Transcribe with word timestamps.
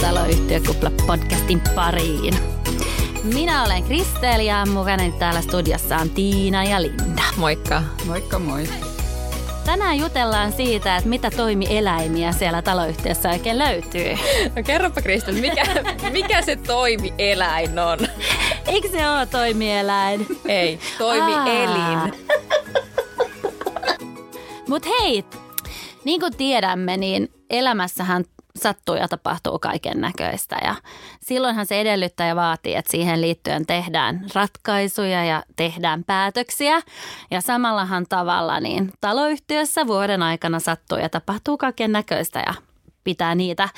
Taloyhtiökupla 0.00 0.90
podcastin 1.06 1.60
pariin. 1.74 2.34
Minä 3.34 3.64
olen 3.64 3.84
Kristel 3.84 4.40
ja 4.40 4.66
mukana 4.66 5.02
täällä 5.18 5.40
studiossa 5.40 5.96
on 5.96 6.10
Tiina 6.10 6.64
ja 6.64 6.82
Linda. 6.82 7.22
Moikka. 7.36 7.82
Moikka 8.06 8.38
moi. 8.38 8.68
Tänään 9.64 9.98
jutellaan 9.98 10.52
siitä, 10.52 10.96
että 10.96 11.08
mitä 11.08 11.30
toimieläimiä 11.30 12.32
siellä 12.32 12.62
taloyhtiössä 12.62 13.30
oikein 13.30 13.58
löytyy. 13.58 14.12
No 14.56 14.62
kerropa 14.62 15.02
Kristel, 15.02 15.34
mikä, 15.34 15.64
mikä 16.12 16.42
se 16.42 16.56
toimieläin 16.56 17.78
on? 17.78 17.98
Eikö 18.66 18.88
se 18.88 19.10
ole 19.10 19.26
toimieläin? 19.26 20.26
Ei, 20.44 20.78
toimielin. 20.98 22.12
Mutta 24.68 24.88
hei, 25.00 25.24
niin 26.04 26.20
kuin 26.20 26.36
tiedämme, 26.36 26.96
niin 26.96 27.28
elämässähän 27.50 28.24
sattuu 28.58 28.94
ja 28.94 29.08
tapahtuu 29.08 29.58
kaiken 29.58 30.00
näköistä. 30.00 30.56
Ja 30.64 30.74
silloinhan 31.20 31.66
se 31.66 31.80
edellyttää 31.80 32.26
ja 32.26 32.36
vaatii, 32.36 32.74
että 32.74 32.90
siihen 32.90 33.20
liittyen 33.20 33.66
tehdään 33.66 34.26
ratkaisuja 34.34 35.24
ja 35.24 35.42
tehdään 35.56 36.04
päätöksiä. 36.04 36.80
Ja 37.30 37.40
samallahan 37.40 38.06
tavalla 38.08 38.60
niin 38.60 38.92
taloyhtiössä 39.00 39.86
vuoden 39.86 40.22
aikana 40.22 40.60
sattuu 40.60 40.98
ja 40.98 41.08
tapahtuu 41.08 41.58
kaiken 41.58 41.92
näköistä 41.92 42.42
ja 42.46 42.54
pitää 43.04 43.34
niitä 43.34 43.68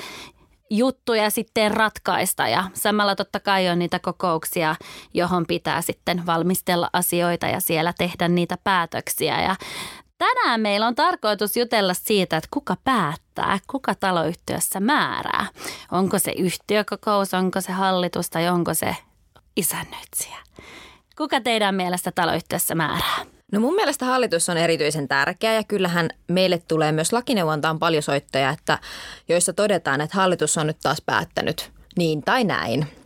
juttuja 0.69 1.29
sitten 1.29 1.71
ratkaista. 1.71 2.47
Ja 2.47 2.63
samalla 2.73 3.15
totta 3.15 3.39
kai 3.39 3.69
on 3.69 3.79
niitä 3.79 3.99
kokouksia, 3.99 4.75
johon 5.13 5.45
pitää 5.47 5.81
sitten 5.81 6.25
valmistella 6.25 6.89
asioita 6.93 7.47
ja 7.47 7.59
siellä 7.59 7.93
tehdä 7.97 8.27
niitä 8.27 8.57
päätöksiä. 8.63 9.41
Ja 9.41 9.55
Tänään 10.21 10.61
meillä 10.61 10.87
on 10.87 10.95
tarkoitus 10.95 11.57
jutella 11.57 11.93
siitä, 11.93 12.37
että 12.37 12.47
kuka 12.51 12.77
päättää, 12.83 13.21
kuka 13.67 13.95
taloyhtiössä 13.95 14.79
määrää. 14.79 15.47
Onko 15.91 16.19
se 16.19 16.31
yhtiökokous, 16.37 17.33
onko 17.33 17.61
se 17.61 17.71
hallitus 17.71 18.29
tai 18.29 18.49
onko 18.49 18.73
se 18.73 18.95
isännöitsijä. 19.55 20.37
Kuka 21.17 21.41
teidän 21.41 21.75
mielestä 21.75 22.11
taloyhtiössä 22.11 22.75
määrää? 22.75 23.25
No 23.51 23.59
mun 23.59 23.75
mielestä 23.75 24.05
hallitus 24.05 24.49
on 24.49 24.57
erityisen 24.57 25.07
tärkeä 25.07 25.53
ja 25.53 25.63
kyllähän 25.63 26.09
meille 26.27 26.61
tulee 26.67 26.91
myös 26.91 27.13
lakineuvontaan 27.13 27.79
paljon 27.79 28.03
soittoja, 28.03 28.49
että 28.49 28.79
joissa 29.29 29.53
todetaan, 29.53 30.01
että 30.01 30.17
hallitus 30.17 30.57
on 30.57 30.67
nyt 30.67 30.77
taas 30.83 31.01
päättänyt 31.05 31.71
niin 31.97 32.21
tai 32.21 32.43
näin. 32.43 33.00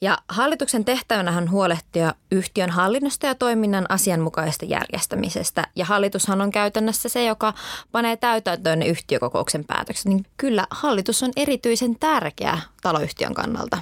Ja 0.00 0.18
hallituksen 0.28 0.84
tehtävänä 0.84 1.36
on 1.36 1.50
huolehtia 1.50 2.14
yhtiön 2.32 2.70
hallinnosta 2.70 3.26
ja 3.26 3.34
toiminnan 3.34 3.86
asianmukaisesta 3.88 4.64
järjestämisestä. 4.64 5.66
Ja 5.76 5.84
hallitushan 5.84 6.40
on 6.40 6.50
käytännössä 6.50 7.08
se, 7.08 7.24
joka 7.24 7.54
panee 7.92 8.16
täytäntöön 8.16 8.82
yhtiökokouksen 8.82 9.64
päätökset. 9.64 10.06
Niin 10.06 10.26
kyllä 10.36 10.66
hallitus 10.70 11.22
on 11.22 11.30
erityisen 11.36 11.98
tärkeä 11.98 12.58
taloyhtiön 12.82 13.34
kannalta. 13.34 13.78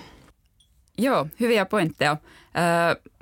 Joo, 0.98 1.27
hyviä 1.41 1.67
pointteja. 1.67 2.17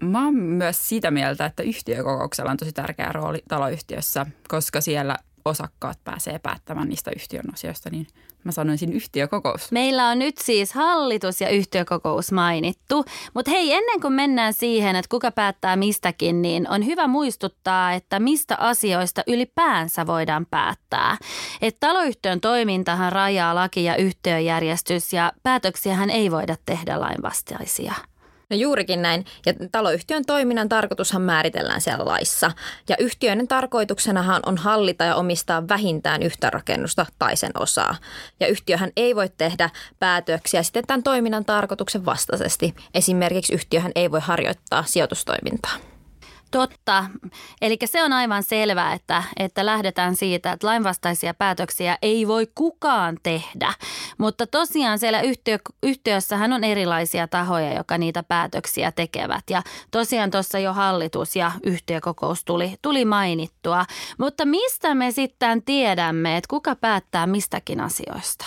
Mä 0.00 0.24
oon 0.24 0.34
myös 0.34 0.88
sitä 0.88 1.10
mieltä, 1.10 1.46
että 1.46 1.62
yhtiökokouksella 1.62 2.50
on 2.50 2.56
tosi 2.56 2.72
tärkeä 2.72 3.12
rooli 3.12 3.42
taloyhtiössä, 3.48 4.26
koska 4.48 4.80
siellä 4.80 5.16
osakkaat 5.44 5.98
pääsee 6.04 6.38
päättämään 6.38 6.88
niistä 6.88 7.10
yhtiön 7.16 7.54
asioista, 7.54 7.90
niin 7.90 8.06
mä 8.44 8.52
sanoisin 8.52 8.92
yhtiökokous. 8.92 9.72
Meillä 9.72 10.08
on 10.08 10.18
nyt 10.18 10.38
siis 10.38 10.72
hallitus 10.72 11.40
ja 11.40 11.48
yhtiökokous 11.48 12.32
mainittu, 12.32 13.04
mutta 13.34 13.50
hei 13.50 13.72
ennen 13.72 14.00
kuin 14.00 14.12
mennään 14.12 14.52
siihen, 14.52 14.96
että 14.96 15.08
kuka 15.08 15.30
päättää 15.30 15.76
mistäkin, 15.76 16.42
niin 16.42 16.70
on 16.70 16.86
hyvä 16.86 17.06
muistuttaa, 17.06 17.92
että 17.92 18.20
mistä 18.20 18.56
asioista 18.60 19.22
ylipäänsä 19.26 20.06
voidaan 20.06 20.46
päättää. 20.46 21.16
Että 21.62 21.86
taloyhtiön 21.86 22.40
toimintahan 22.40 23.12
rajaa 23.12 23.54
laki 23.54 23.84
ja 23.84 23.96
yhtiöjärjestys 23.96 25.12
ja 25.12 25.32
päätöksiähän 25.42 26.10
ei 26.10 26.30
voida 26.30 26.56
tehdä 26.66 27.00
lainvastaisia. 27.00 27.94
No 28.50 28.56
juurikin 28.56 29.02
näin. 29.02 29.24
Ja 29.46 29.52
taloyhtiön 29.72 30.24
toiminnan 30.24 30.68
tarkoitushan 30.68 31.22
määritellään 31.22 31.80
siellä 31.80 32.04
laissa. 32.04 32.50
Ja 32.88 32.96
yhtiöiden 32.98 33.48
tarkoituksenahan 33.48 34.42
on 34.46 34.58
hallita 34.58 35.04
ja 35.04 35.14
omistaa 35.14 35.68
vähintään 35.68 36.22
yhtä 36.22 36.50
rakennusta 36.50 37.06
tai 37.18 37.36
sen 37.36 37.52
osaa. 37.58 37.96
Ja 38.40 38.46
yhtiöhän 38.46 38.90
ei 38.96 39.16
voi 39.16 39.28
tehdä 39.28 39.70
päätöksiä 39.98 40.62
sitten 40.62 40.86
tämän 40.86 41.02
toiminnan 41.02 41.44
tarkoituksen 41.44 42.04
vastaisesti. 42.04 42.74
Esimerkiksi 42.94 43.54
yhtiöhän 43.54 43.92
ei 43.94 44.10
voi 44.10 44.20
harjoittaa 44.20 44.84
sijoitustoimintaa. 44.86 45.93
Totta. 46.50 47.04
Eli 47.60 47.78
se 47.84 48.02
on 48.02 48.12
aivan 48.12 48.42
selvää, 48.42 48.92
että, 48.92 49.22
että 49.36 49.66
lähdetään 49.66 50.16
siitä, 50.16 50.52
että 50.52 50.66
lainvastaisia 50.66 51.34
päätöksiä 51.34 51.98
ei 52.02 52.28
voi 52.28 52.48
kukaan 52.54 53.18
tehdä. 53.22 53.74
Mutta 54.18 54.46
tosiaan 54.46 54.98
siellä 54.98 55.20
yhtiö, 55.20 55.58
yhtiössähän 55.82 56.52
on 56.52 56.64
erilaisia 56.64 57.28
tahoja, 57.28 57.74
jotka 57.74 57.98
niitä 57.98 58.22
päätöksiä 58.22 58.92
tekevät. 58.92 59.44
Ja 59.50 59.62
tosiaan 59.90 60.30
tuossa 60.30 60.58
jo 60.58 60.72
hallitus 60.72 61.36
ja 61.36 61.52
yhtiökokous 61.62 62.44
tuli, 62.44 62.74
tuli 62.82 63.04
mainittua. 63.04 63.84
Mutta 64.18 64.44
mistä 64.44 64.94
me 64.94 65.10
sitten 65.10 65.62
tiedämme, 65.62 66.36
että 66.36 66.48
kuka 66.50 66.76
päättää 66.76 67.26
mistäkin 67.26 67.80
asioista? 67.80 68.44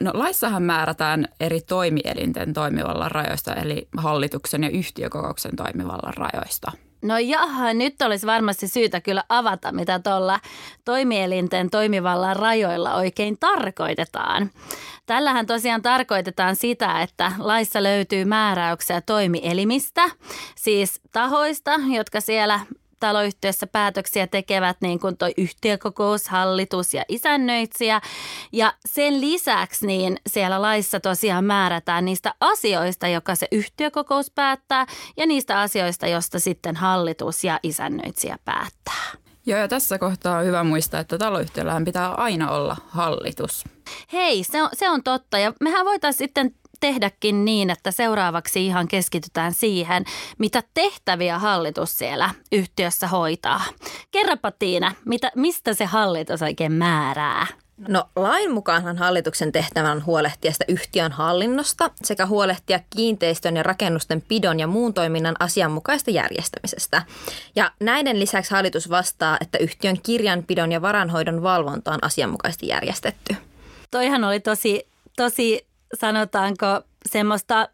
no 0.00 0.10
laissahan 0.14 0.62
määrätään 0.62 1.28
eri 1.40 1.60
toimielinten 1.60 2.52
toimivallan 2.52 3.10
rajoista, 3.10 3.54
eli 3.54 3.88
hallituksen 3.96 4.62
ja 4.62 4.70
yhtiökokouksen 4.70 5.56
toimivallan 5.56 6.14
rajoista. 6.14 6.72
No 7.04 7.18
jaha, 7.18 7.72
nyt 7.72 8.02
olisi 8.02 8.26
varmasti 8.26 8.68
syytä 8.68 9.00
kyllä 9.00 9.24
avata, 9.28 9.72
mitä 9.72 9.98
tuolla 9.98 10.40
toimielinten 10.84 11.70
toimivallan 11.70 12.36
rajoilla 12.36 12.94
oikein 12.94 13.38
tarkoitetaan. 13.38 14.50
Tällähän 15.06 15.46
tosiaan 15.46 15.82
tarkoitetaan 15.82 16.56
sitä, 16.56 17.02
että 17.02 17.32
laissa 17.38 17.82
löytyy 17.82 18.24
määräyksiä 18.24 19.00
toimielimistä, 19.00 20.10
siis 20.56 21.00
tahoista, 21.12 21.72
jotka 21.96 22.20
siellä 22.20 22.60
taloyhtiössä 23.00 23.66
päätöksiä 23.66 24.26
tekevät 24.26 24.76
niin 24.80 25.00
kuin 25.00 25.16
toi 25.16 25.32
yhtiökokous, 25.36 26.28
hallitus 26.28 26.94
ja 26.94 27.04
isännöitsijä. 27.08 28.00
Ja 28.52 28.74
sen 28.86 29.20
lisäksi 29.20 29.86
niin 29.86 30.16
siellä 30.26 30.62
laissa 30.62 31.00
tosiaan 31.00 31.44
määrätään 31.44 32.04
niistä 32.04 32.34
asioista, 32.40 33.08
joka 33.08 33.34
se 33.34 33.48
yhtiökokous 33.52 34.30
päättää 34.30 34.86
ja 35.16 35.26
niistä 35.26 35.60
asioista, 35.60 36.06
josta 36.06 36.38
sitten 36.38 36.76
hallitus 36.76 37.44
ja 37.44 37.60
isännöitsijä 37.62 38.38
päättää. 38.44 39.24
Joo, 39.46 39.58
ja 39.58 39.68
tässä 39.68 39.98
kohtaa 39.98 40.38
on 40.38 40.44
hyvä 40.44 40.64
muistaa, 40.64 41.00
että 41.00 41.18
taloyhtiöllähän 41.18 41.84
pitää 41.84 42.10
aina 42.10 42.50
olla 42.50 42.76
hallitus. 42.88 43.64
Hei, 44.12 44.44
se 44.44 44.62
on, 44.62 44.68
se 44.72 44.90
on 44.90 45.02
totta. 45.02 45.38
Ja 45.38 45.52
mehän 45.60 45.86
voitaisiin 45.86 46.18
sitten 46.18 46.54
tehdäkin 46.84 47.44
niin, 47.44 47.70
että 47.70 47.90
seuraavaksi 47.90 48.66
ihan 48.66 48.88
keskitytään 48.88 49.52
siihen, 49.52 50.04
mitä 50.38 50.62
tehtäviä 50.74 51.38
hallitus 51.38 51.98
siellä 51.98 52.30
yhtiössä 52.52 53.08
hoitaa. 53.08 53.60
Kerropa 54.10 54.50
Tiina, 54.50 54.94
mitä, 55.04 55.32
mistä 55.34 55.74
se 55.74 55.84
hallitus 55.84 56.42
oikein 56.42 56.72
määrää? 56.72 57.46
No 57.88 58.04
lain 58.16 58.52
mukaanhan 58.52 58.98
hallituksen 58.98 59.52
tehtävä 59.52 59.90
on 59.90 60.06
huolehtia 60.06 60.52
sitä 60.52 60.64
yhtiön 60.68 61.12
hallinnosta 61.12 61.90
sekä 62.04 62.26
huolehtia 62.26 62.80
kiinteistön 62.96 63.56
ja 63.56 63.62
rakennusten 63.62 64.22
pidon 64.28 64.60
ja 64.60 64.66
muun 64.66 64.94
toiminnan 64.94 65.36
asianmukaista 65.38 66.10
järjestämisestä. 66.10 67.02
Ja 67.56 67.72
näiden 67.80 68.20
lisäksi 68.20 68.50
hallitus 68.50 68.90
vastaa, 68.90 69.36
että 69.40 69.58
yhtiön 69.58 69.98
kirjanpidon 70.02 70.72
ja 70.72 70.82
varanhoidon 70.82 71.42
valvonta 71.42 71.92
on 71.92 72.04
asianmukaisesti 72.04 72.66
järjestetty. 72.66 73.36
Toihan 73.90 74.24
oli 74.24 74.40
tosi, 74.40 74.88
tosi 75.16 75.73
sanotaanko 75.94 76.66
semmoista 77.08 77.68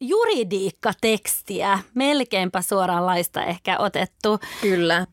juridiikkatekstiä, 0.00 1.78
melkeinpä 1.94 2.62
suoraan 2.62 3.06
laista 3.06 3.44
ehkä 3.44 3.78
otettu. 3.78 4.38
Kyllä. 4.60 5.06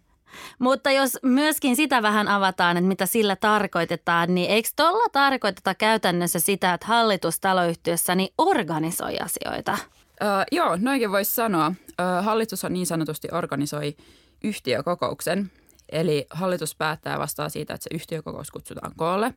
Mutta 0.60 0.92
jos 0.92 1.20
myöskin 1.24 1.76
sitä 1.76 2.02
vähän 2.02 2.28
avataan, 2.28 2.78
että 2.78 2.88
mitä 2.88 3.06
sillä 3.06 3.36
tarkoitetaan, 3.36 4.36
niin 4.36 4.52
eikö 4.52 4.70
tuolla 4.76 5.10
tarkoiteta 5.12 5.76
käytännössä 5.76 6.40
sitä, 6.40 6.74
että 6.74 6.88
hallitus 6.88 7.40
taloyhtiössä 7.40 8.16
niin 8.16 8.34
organisoi 8.38 9.18
asioita? 9.18 9.78
Öö, 10.24 10.30
joo, 10.52 10.78
noinkin 10.82 11.12
voisi 11.12 11.36
sanoa. 11.36 11.72
Öö, 12.00 12.22
hallitus 12.22 12.64
on 12.64 12.74
niin 12.74 12.86
sanotusti 12.86 13.28
organisoi 13.32 13.96
yhtiökokouksen. 14.44 15.52
Eli 15.92 16.26
hallitus 16.30 16.76
päättää 16.76 17.20
vastaa 17.20 17.50
siitä, 17.50 17.74
että 17.74 17.84
se 17.84 17.96
yhtiökokous 17.96 18.52
kutsutaan 18.52 18.92
koolle. 18.96 19.34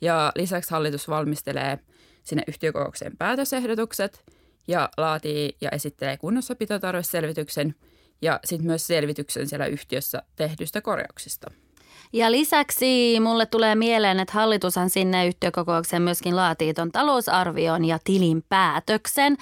Ja 0.00 0.32
lisäksi 0.34 0.70
hallitus 0.70 1.08
valmistelee– 1.08 1.78
sinne 2.26 2.42
yhtiökokoukseen 2.48 3.16
päätösehdotukset 3.16 4.24
ja 4.68 4.88
laatii 4.96 5.56
ja 5.60 5.70
esittelee 5.70 6.16
kunnossapitotarveselvityksen 6.16 7.74
ja 8.22 8.40
sitten 8.44 8.66
myös 8.66 8.86
selvityksen 8.86 9.48
siellä 9.48 9.66
yhtiössä 9.66 10.22
tehdyistä 10.36 10.80
korjauksista. 10.80 11.50
Ja 12.12 12.30
lisäksi 12.30 13.20
mulle 13.20 13.46
tulee 13.46 13.74
mieleen, 13.74 14.20
että 14.20 14.34
hallitushan 14.34 14.90
sinne 14.90 15.26
yhtiökokoukseen 15.26 16.02
myöskin 16.02 16.36
laatii 16.36 16.74
ton 16.74 16.92
talousarvion 16.92 17.84
ja 17.84 17.98
tilinpäätöksen. 18.04 19.36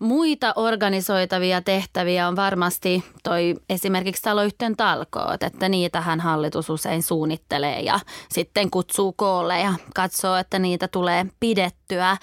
Muita 0.00 0.52
organisoitavia 0.56 1.62
tehtäviä 1.62 2.28
on 2.28 2.36
varmasti 2.36 3.04
toi 3.22 3.54
esimerkiksi 3.70 4.22
taloyhtiön 4.22 4.76
talkoot, 4.76 5.42
että 5.42 5.68
niitähän 5.68 6.20
hallitus 6.20 6.70
usein 6.70 7.02
suunnittelee 7.02 7.80
ja 7.80 8.00
sitten 8.28 8.70
kutsuu 8.70 9.12
koolle 9.12 9.60
ja 9.60 9.74
katsoo, 9.94 10.36
että 10.36 10.58
niitä 10.58 10.88
tulee 10.88 11.26
pidettyä. 11.40 12.16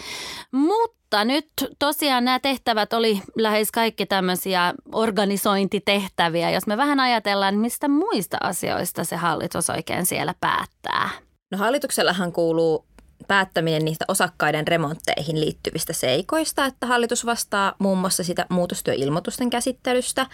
Mutta 0.52 1.03
mutta 1.14 1.26
nyt 1.26 1.48
tosiaan 1.80 2.26
nämä 2.26 2.40
tehtävät 2.40 2.94
oli 2.94 3.22
lähes 3.36 3.72
kaikki 3.72 4.06
tämmöisiä 4.06 4.74
organisointitehtäviä. 4.92 6.52
Jos 6.52 6.68
me 6.68 6.78
vähän 6.78 7.00
ajatellaan, 7.00 7.56
mistä 7.56 7.88
muista 7.88 8.38
asioista 8.42 9.04
se 9.04 9.16
hallitus 9.16 9.70
oikein 9.70 10.06
siellä 10.06 10.34
päättää. 10.40 11.10
No 11.52 11.58
hallituksellahan 11.58 12.32
kuuluu 12.32 12.86
päättäminen 13.28 13.86
niistä 13.86 14.06
osakkaiden 14.08 14.68
remontteihin 14.68 15.40
liittyvistä 15.40 15.94
seikoista, 15.94 16.66
että 16.66 16.88
hallitus 16.88 17.26
vastaa 17.26 17.76
muun 17.80 17.98
muassa 17.98 18.24
sitä 18.24 18.46
muutostyöilmoitusten 18.50 19.50
käsittelystä, 19.50 20.26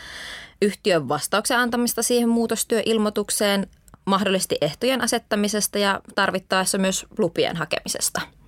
yhtiön 0.62 1.10
vastauksen 1.10 1.60
antamista 1.60 2.04
siihen 2.04 2.30
muutostyöilmoitukseen, 2.30 3.68
mahdollisesti 4.06 4.58
ehtojen 4.62 5.02
asettamisesta 5.02 5.78
ja 5.78 6.02
tarvittaessa 6.16 6.78
myös 6.78 7.06
lupien 7.18 7.56
hakemisesta– 7.56 8.22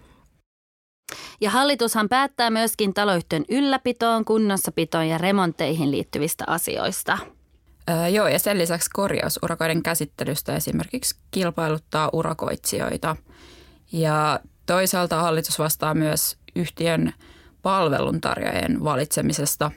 ja 1.41 1.49
hallitushan 1.49 2.09
päättää 2.09 2.49
myöskin 2.49 2.93
taloyhtiön 2.93 3.45
ylläpitoon, 3.49 4.25
kunnossapitoon 4.25 5.07
ja 5.07 5.17
remontteihin 5.17 5.91
liittyvistä 5.91 6.43
asioista. 6.47 7.17
Öö, 7.89 8.07
joo, 8.07 8.27
ja 8.27 8.39
sen 8.39 8.57
lisäksi 8.57 8.89
korjausurakoiden 8.93 9.83
käsittelystä 9.83 10.55
esimerkiksi 10.55 11.15
kilpailuttaa 11.31 12.09
urakoitsijoita. 12.13 13.15
Ja 13.91 14.39
toisaalta 14.65 15.21
hallitus 15.21 15.59
vastaa 15.59 15.93
myös 15.93 16.37
yhtiön 16.55 17.13
palveluntarjoajien 17.61 18.83
valitsemisesta. 18.83 19.71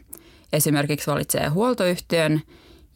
Esimerkiksi 0.53 1.11
valitsee 1.11 1.49
huoltoyhtiön 1.49 2.43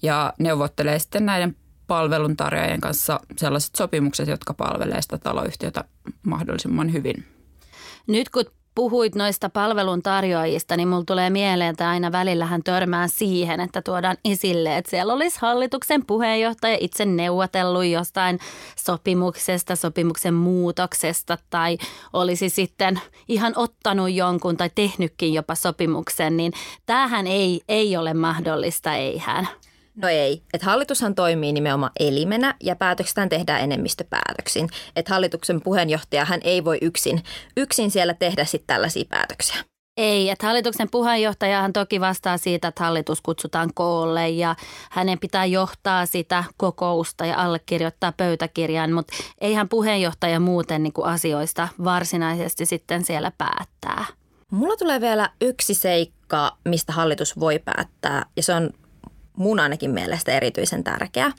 ja 0.02 0.32
neuvottelee 0.38 0.98
sitten 0.98 1.26
näiden 1.26 1.56
palveluntarjoajien 1.86 2.80
kanssa 2.80 3.20
sellaiset 3.36 3.74
sopimukset, 3.74 4.28
jotka 4.28 4.54
palvelevat 4.54 5.02
sitä 5.02 5.18
taloyhtiötä 5.18 5.84
mahdollisimman 6.22 6.92
hyvin. 6.92 7.26
Nyt 8.06 8.28
kun 8.28 8.44
puhuit 8.78 9.14
noista 9.14 9.48
palveluntarjoajista, 9.50 10.76
niin 10.76 10.88
mulla 10.88 11.04
tulee 11.06 11.30
mieleen, 11.30 11.70
että 11.70 11.88
aina 11.88 12.12
välillähän 12.12 12.62
törmää 12.62 13.08
siihen, 13.08 13.60
että 13.60 13.82
tuodaan 13.82 14.16
esille, 14.24 14.76
että 14.76 14.90
siellä 14.90 15.12
olisi 15.12 15.38
hallituksen 15.40 16.06
puheenjohtaja 16.06 16.76
itse 16.80 17.04
neuvotellut 17.04 17.84
jostain 17.84 18.38
sopimuksesta, 18.76 19.76
sopimuksen 19.76 20.34
muutoksesta 20.34 21.38
tai 21.50 21.78
olisi 22.12 22.48
sitten 22.48 23.00
ihan 23.28 23.52
ottanut 23.56 24.12
jonkun 24.12 24.56
tai 24.56 24.70
tehnytkin 24.74 25.34
jopa 25.34 25.54
sopimuksen, 25.54 26.36
niin 26.36 26.52
tämähän 26.86 27.26
ei, 27.26 27.60
ei 27.68 27.96
ole 27.96 28.14
mahdollista, 28.14 28.94
eihän. 28.94 29.48
No 30.02 30.08
ei. 30.08 30.42
Et 30.54 30.62
hallitushan 30.62 31.14
toimii 31.14 31.52
nimenomaan 31.52 31.92
elimenä 32.00 32.54
ja 32.62 32.76
päätöksestään 32.76 33.28
tehdään 33.28 33.60
enemmistöpäätöksin. 33.60 34.68
Et 34.96 35.08
hallituksen 35.08 35.60
puheenjohtaja 35.60 36.24
hän 36.24 36.40
ei 36.44 36.64
voi 36.64 36.78
yksin, 36.82 37.22
yksin 37.56 37.90
siellä 37.90 38.14
tehdä 38.14 38.44
sitten 38.44 38.74
tällaisia 38.74 39.04
päätöksiä. 39.08 39.56
Ei, 39.96 40.30
että 40.30 40.46
hallituksen 40.46 40.88
puheenjohtajahan 40.90 41.72
toki 41.72 42.00
vastaa 42.00 42.38
siitä, 42.38 42.68
että 42.68 42.84
hallitus 42.84 43.20
kutsutaan 43.20 43.70
koolle 43.74 44.28
ja 44.28 44.56
hänen 44.90 45.18
pitää 45.18 45.44
johtaa 45.44 46.06
sitä 46.06 46.44
kokousta 46.56 47.26
ja 47.26 47.44
allekirjoittaa 47.44 48.12
pöytäkirjan, 48.12 48.92
mutta 48.92 49.14
eihän 49.40 49.68
puheenjohtaja 49.68 50.40
muuten 50.40 50.82
niin 50.82 50.92
kuin 50.92 51.06
asioista 51.06 51.68
varsinaisesti 51.84 52.66
sitten 52.66 53.04
siellä 53.04 53.32
päättää. 53.38 54.04
Mulla 54.52 54.76
tulee 54.76 55.00
vielä 55.00 55.30
yksi 55.40 55.74
seikka, 55.74 56.56
mistä 56.64 56.92
hallitus 56.92 57.40
voi 57.40 57.58
päättää 57.58 58.26
ja 58.36 58.42
se 58.42 58.54
on 58.54 58.70
mun 59.38 59.60
ainakin 59.60 59.90
mielestä 59.90 60.32
erityisen 60.32 60.84
tärkeä. 60.84 61.32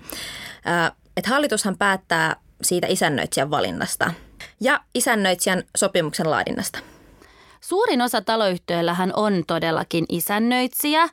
Että 1.18 1.30
hallitushan 1.30 1.78
päättää 1.78 2.36
siitä 2.62 2.88
isännöitsijän 2.90 3.52
valinnasta 3.52 4.14
ja 4.60 4.80
isännöitsijän 4.96 5.64
sopimuksen 5.78 6.30
laadinnasta– 6.30 6.80
Suurin 7.62 8.02
osa 8.02 8.22
taloyhtiöillähän 8.22 9.14
on 9.16 9.44
todellakin 9.48 10.06
isännöitsijä 10.10 11.10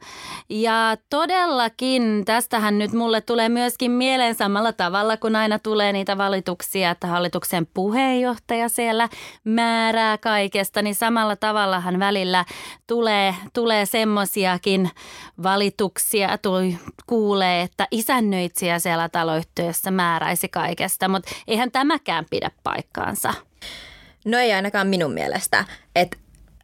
ja 0.49 0.97
todellakin 1.11 2.25
tästähän 2.25 2.79
nyt 2.79 2.93
mulle 2.93 3.21
tulee 3.21 3.49
myöskin 3.49 3.91
mieleen 3.91 4.35
samalla 4.35 4.73
tavalla, 4.73 5.17
kun 5.17 5.37
aina 5.37 5.59
tulee 5.59 5.93
niitä 5.93 6.19
valituksia, 6.19 6.91
että 6.91 7.07
hallituksen 7.07 7.67
puheenjohtaja 7.75 8.69
siellä 8.69 9.09
määrää 9.45 10.19
kaikesta, 10.19 10.83
niin 10.83 10.95
samalla 10.95 11.37
tavallahan 11.37 11.99
välillä 11.99 12.45
tulee, 12.87 13.35
tulee 13.53 13.87
semmoisiakin 13.87 14.91
valituksia, 15.43 16.39
tuli, 16.39 16.79
kuulee, 17.07 17.63
että 17.63 17.89
isännöitsijä 17.91 18.79
siellä 18.79 19.09
taloyhtiössä 19.09 19.91
määräisi 19.91 20.49
kaikesta, 20.49 21.09
mutta 21.09 21.31
eihän 21.49 21.71
tämäkään 21.71 22.25
pidä 22.31 22.51
paikkaansa. 22.63 23.35
No 24.25 24.39
ei 24.39 24.53
ainakaan 24.53 24.87
minun 24.87 25.13
mielestä. 25.13 25.65
Että 25.97 26.17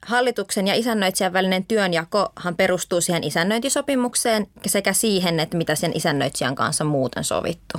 Hallituksen 0.06 0.68
ja 0.68 0.74
isännöitsijän 0.74 1.32
välinen 1.32 1.64
työnjakohan 1.64 2.56
perustuu 2.56 3.00
siihen 3.00 3.24
isännöintisopimukseen 3.24 4.46
sekä 4.66 4.92
siihen, 4.92 5.40
että 5.40 5.56
mitä 5.56 5.74
sen 5.74 5.92
isännöitsijän 5.94 6.54
kanssa 6.54 6.84
muuten 6.84 7.24
sovittu. 7.24 7.78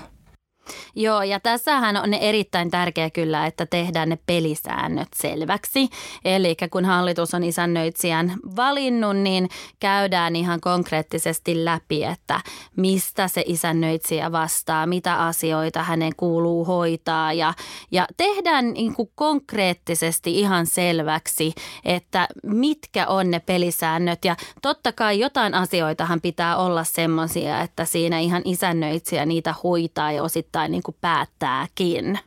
Joo, 0.96 1.22
ja 1.22 1.40
tässähän 1.40 1.98
on 1.98 2.14
erittäin 2.14 2.72
tärkeää 2.72 3.10
kyllä, 3.10 3.46
että 3.46 3.66
tehdään 3.66 4.10
ne 4.10 4.18
pelisäännöt 4.26 5.08
selväksi. 5.16 5.90
Eli 6.26 6.56
kun 6.72 6.86
hallitus 6.86 7.34
on 7.34 7.44
isännöitsijän 7.44 8.38
valinnut, 8.56 9.18
niin 9.18 9.50
käydään 9.80 10.36
ihan 10.36 10.62
konkreettisesti 10.62 11.66
läpi, 11.66 12.04
että 12.04 12.42
mistä 12.76 13.28
se 13.28 13.44
isännöitsijä 13.46 14.32
vastaa, 14.32 14.86
mitä 14.86 15.16
asioita 15.16 15.84
hänen 15.84 16.16
kuuluu 16.18 16.66
hoitaa. 16.66 17.34
Ja, 17.34 17.54
ja 17.92 18.08
tehdään 18.18 18.74
niin 18.74 18.96
kuin 18.96 19.12
konkreettisesti 19.16 20.40
ihan 20.40 20.66
selväksi, 20.66 21.54
että 21.86 22.28
mitkä 22.44 23.08
on 23.08 23.32
ne 23.32 23.40
pelisäännöt. 23.40 24.26
Ja 24.26 24.36
totta 24.62 24.92
kai 24.92 25.20
jotain 25.20 25.54
asioitahan 25.54 26.22
pitää 26.22 26.58
olla 26.58 26.84
semmoisia, 26.84 27.62
että 27.62 27.86
siinä 27.86 28.20
ihan 28.20 28.42
isännöitsijä 28.46 29.26
niitä 29.26 29.56
hoitaa 29.64 30.12
ja 30.12 30.24
osittain 30.24 30.53
osittain 30.54 30.72
niin 30.72 30.84
kuin 30.84 30.96
päättääkin. 31.02 32.20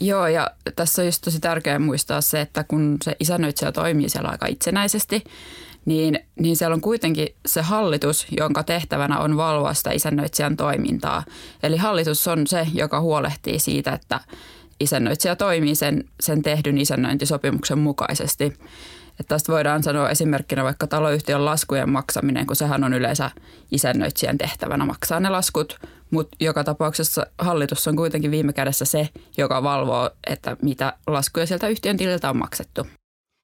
Joo, 0.00 0.26
ja 0.26 0.50
tässä 0.76 1.02
on 1.02 1.06
just 1.06 1.22
tosi 1.24 1.40
tärkeää 1.40 1.78
muistaa 1.78 2.20
se, 2.20 2.40
että 2.40 2.64
kun 2.64 2.96
se 3.04 3.16
isännöitsijä 3.20 3.72
toimii 3.72 4.08
siellä 4.08 4.28
aika 4.28 4.46
itsenäisesti, 4.46 5.24
niin, 5.84 6.18
niin 6.38 6.56
siellä 6.56 6.74
on 6.74 6.80
kuitenkin 6.80 7.28
se 7.46 7.62
hallitus, 7.62 8.26
jonka 8.38 8.62
tehtävänä 8.62 9.18
on 9.18 9.36
valvoa 9.36 9.74
sitä 9.74 9.90
isännöitsijän 9.90 10.56
toimintaa. 10.56 11.24
Eli 11.62 11.76
hallitus 11.76 12.28
on 12.28 12.46
se, 12.46 12.66
joka 12.74 13.00
huolehtii 13.00 13.58
siitä, 13.58 13.92
että 13.92 14.20
isännöitsijä 14.80 15.36
toimii 15.36 15.74
sen, 15.74 16.04
sen 16.20 16.42
tehdyn 16.42 16.78
isännöintisopimuksen 16.78 17.78
mukaisesti. 17.78 18.44
Että 19.20 19.34
tästä 19.34 19.52
voidaan 19.52 19.82
sanoa 19.82 20.10
esimerkkinä 20.10 20.64
vaikka 20.64 20.86
taloyhtiön 20.86 21.44
laskujen 21.44 21.90
maksaminen, 21.90 22.46
kun 22.46 22.56
sehän 22.56 22.84
on 22.84 22.94
yleensä 22.94 23.30
isännöitsijän 23.70 24.38
tehtävänä 24.38 24.84
maksaa 24.84 25.20
ne 25.20 25.28
laskut, 25.28 25.78
mutta 26.10 26.36
joka 26.40 26.64
tapauksessa 26.64 27.26
hallitus 27.38 27.88
on 27.88 27.96
kuitenkin 27.96 28.30
viime 28.30 28.52
kädessä 28.52 28.84
se, 28.84 29.08
joka 29.36 29.62
valvoo, 29.62 30.10
että 30.26 30.56
mitä 30.62 30.92
laskuja 31.06 31.46
sieltä 31.46 31.68
yhtiön 31.68 31.96
tililtä 31.96 32.30
on 32.30 32.36
maksettu. 32.36 32.86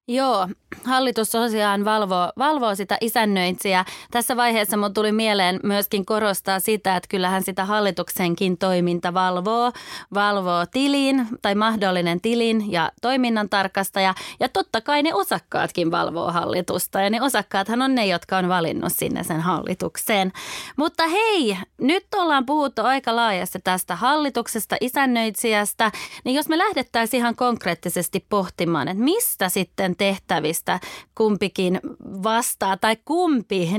Joo, 0.09 0.49
hallitus 0.85 1.31
tosiaan 1.31 1.85
valvoo, 1.85 2.33
valvoo 2.39 2.75
sitä 2.75 2.99
isännöintiä. 3.01 3.85
Tässä 4.11 4.37
vaiheessa 4.37 4.77
mun 4.77 4.95
tuli 4.95 5.13
mieleen 5.13 5.61
myöskin 5.63 6.07
korostaa 6.07 6.61
sitä, 6.61 6.97
että 6.97 7.09
kyllähän 7.09 7.43
sitä 7.43 7.65
hallituksenkin 7.65 8.59
toiminta 8.59 9.15
valvoo. 9.15 9.73
Valvoo 10.15 10.67
tilin 10.73 11.27
tai 11.43 11.55
mahdollinen 11.55 12.21
tilin 12.21 12.73
ja 12.73 12.93
toiminnan 13.03 13.49
tarkastaja. 13.49 14.15
Ja 14.41 14.49
totta 14.49 14.81
kai 14.81 15.03
ne 15.03 15.15
osakkaatkin 15.15 15.91
valvoo 15.91 16.33
hallitusta. 16.33 17.01
Ja 17.01 17.11
ne 17.11 17.23
osakkaathan 17.23 17.83
on 17.83 17.95
ne, 17.95 18.07
jotka 18.07 18.39
on 18.39 18.49
valinnut 18.49 18.93
sinne 18.93 19.25
sen 19.25 19.41
hallitukseen. 19.41 20.33
Mutta 20.77 21.07
hei, 21.07 21.57
nyt 21.81 22.07
ollaan 22.15 22.47
puhuttu 22.47 22.83
aika 22.83 23.17
laajasti 23.17 23.59
tästä 23.65 23.97
hallituksesta, 23.97 24.77
isännöitsijästä. 24.81 25.93
Niin 26.25 26.37
jos 26.37 26.49
me 26.49 26.59
lähdettäisiin 26.59 27.19
ihan 27.19 27.37
konkreettisesti 27.37 28.27
pohtimaan, 28.29 28.89
että 28.89 29.03
mistä 29.05 29.49
sitten 29.49 29.96
tehtävistä 29.97 30.81
kumpikin 31.15 31.81
vastaa 32.23 32.77
tai 32.77 32.97
kumpi 33.05 33.71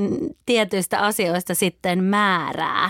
tietyistä 0.45 1.00
asioista 1.00 1.55
sitten 1.55 2.03
määrää. 2.03 2.89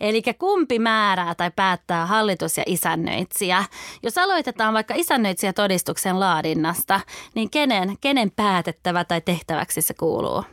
Eli 0.00 0.22
kumpi 0.38 0.78
määrää 0.78 1.34
tai 1.34 1.50
päättää 1.56 2.06
hallitus 2.06 2.58
ja 2.58 2.64
isännöitsijä. 2.66 3.64
Jos 4.02 4.18
aloitetaan 4.18 4.74
vaikka 4.74 4.94
isännöitsijätodistuksen 4.96 6.20
laadinnasta, 6.20 7.00
niin 7.34 7.50
kenen, 7.50 7.96
kenen 8.00 8.30
päätettävä 8.30 9.04
tai 9.04 9.20
tehtäväksi 9.20 9.82
se 9.82 9.94
kuuluu? 9.94 10.44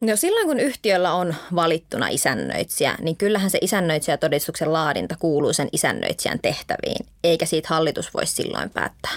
No 0.00 0.16
silloin 0.16 0.46
kun 0.46 0.60
yhtiöllä 0.60 1.12
on 1.12 1.34
valittuna 1.54 2.08
isännöitsijä, 2.08 2.96
niin 3.00 3.16
kyllähän 3.16 3.50
se 3.50 3.58
isännöitsijätodistuksen 3.62 4.72
laadinta 4.72 5.16
kuuluu 5.18 5.52
sen 5.52 5.68
isännöitsijän 5.72 6.38
tehtäviin, 6.42 7.06
eikä 7.24 7.46
siitä 7.46 7.68
hallitus 7.68 8.14
voi 8.14 8.26
silloin 8.26 8.70
päättää. 8.70 9.12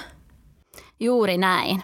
Juuri 1.00 1.38
näin. 1.38 1.84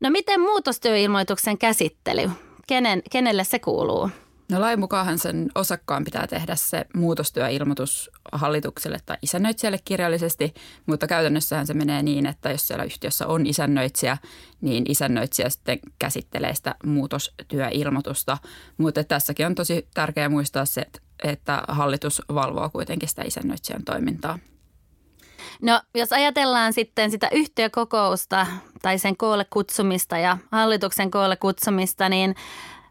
No 0.00 0.10
miten 0.10 0.40
muutostyöilmoituksen 0.40 1.58
käsittely? 1.58 2.30
Kenen, 2.66 3.02
kenelle 3.10 3.44
se 3.44 3.58
kuuluu? 3.58 4.10
No 4.52 4.60
lain 4.60 4.80
mukaan 4.80 5.18
sen 5.18 5.48
osakkaan 5.54 6.04
pitää 6.04 6.26
tehdä 6.26 6.56
se 6.56 6.84
muutostyöilmoitus 6.94 8.10
hallitukselle 8.32 8.98
tai 9.06 9.16
isännöitsijälle 9.22 9.78
kirjallisesti, 9.84 10.54
mutta 10.86 11.06
käytännössähän 11.06 11.66
se 11.66 11.74
menee 11.74 12.02
niin, 12.02 12.26
että 12.26 12.50
jos 12.50 12.68
siellä 12.68 12.84
yhtiössä 12.84 13.26
on 13.26 13.46
isännöitsijä, 13.46 14.16
niin 14.60 14.90
isännöitsijä 14.90 15.48
sitten 15.48 15.78
käsittelee 15.98 16.54
sitä 16.54 16.74
muutostyöilmoitusta. 16.84 18.38
Mutta 18.78 19.04
tässäkin 19.04 19.46
on 19.46 19.54
tosi 19.54 19.88
tärkeää 19.94 20.28
muistaa 20.28 20.64
se, 20.64 20.86
että 21.24 21.62
hallitus 21.68 22.22
valvoo 22.34 22.70
kuitenkin 22.70 23.08
sitä 23.08 23.22
isännöitsijän 23.22 23.84
toimintaa. 23.84 24.38
No 25.62 25.80
jos 25.94 26.12
ajatellaan 26.12 26.72
sitten 26.72 27.10
sitä 27.10 27.28
yhtiökokousta 27.32 28.46
tai 28.82 28.98
sen 28.98 29.16
koolle 29.16 29.46
kutsumista 29.50 30.18
ja 30.18 30.38
hallituksen 30.52 31.10
koolle 31.10 31.36
kutsumista, 31.36 32.08
niin 32.08 32.34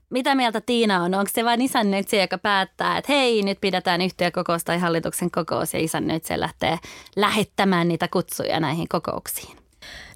mitä 0.09 0.35
mieltä 0.35 0.61
Tiina 0.61 1.03
on? 1.03 1.13
Onko 1.13 1.31
se 1.33 1.45
vain 1.45 1.61
isännöitsijä, 1.61 2.23
joka 2.23 2.37
päättää, 2.37 2.97
että 2.97 3.13
hei, 3.13 3.43
nyt 3.43 3.61
pidetään 3.61 4.01
yhtiökokous 4.01 4.63
tai 4.63 4.79
hallituksen 4.79 5.31
kokous 5.31 5.73
ja 5.73 5.79
isännöitsijä 5.79 6.39
lähtee 6.39 6.79
lähettämään 7.15 7.87
niitä 7.87 8.07
kutsuja 8.07 8.59
näihin 8.59 8.87
kokouksiin? 8.87 9.57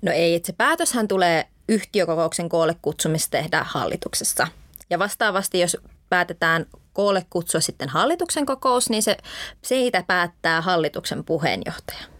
No 0.01 0.11
ei, 0.11 0.35
että 0.35 0.47
se 0.47 0.53
päätöshän 0.53 1.07
tulee 1.07 1.47
yhtiökokouksen 1.69 2.49
koolle 2.49 2.75
kutsumista 2.81 3.31
tehdä 3.31 3.65
hallituksessa. 3.69 4.47
Ja 4.89 4.99
vastaavasti, 4.99 5.59
jos 5.59 5.77
päätetään 6.09 6.65
koolle 6.93 7.25
kutsua 7.29 7.61
sitten 7.61 7.89
hallituksen 7.89 8.45
kokous, 8.45 8.89
niin 8.89 9.03
se, 9.03 9.17
siitä 9.61 10.03
päättää 10.07 10.61
hallituksen 10.61 11.23
puheenjohtaja. 11.23 12.10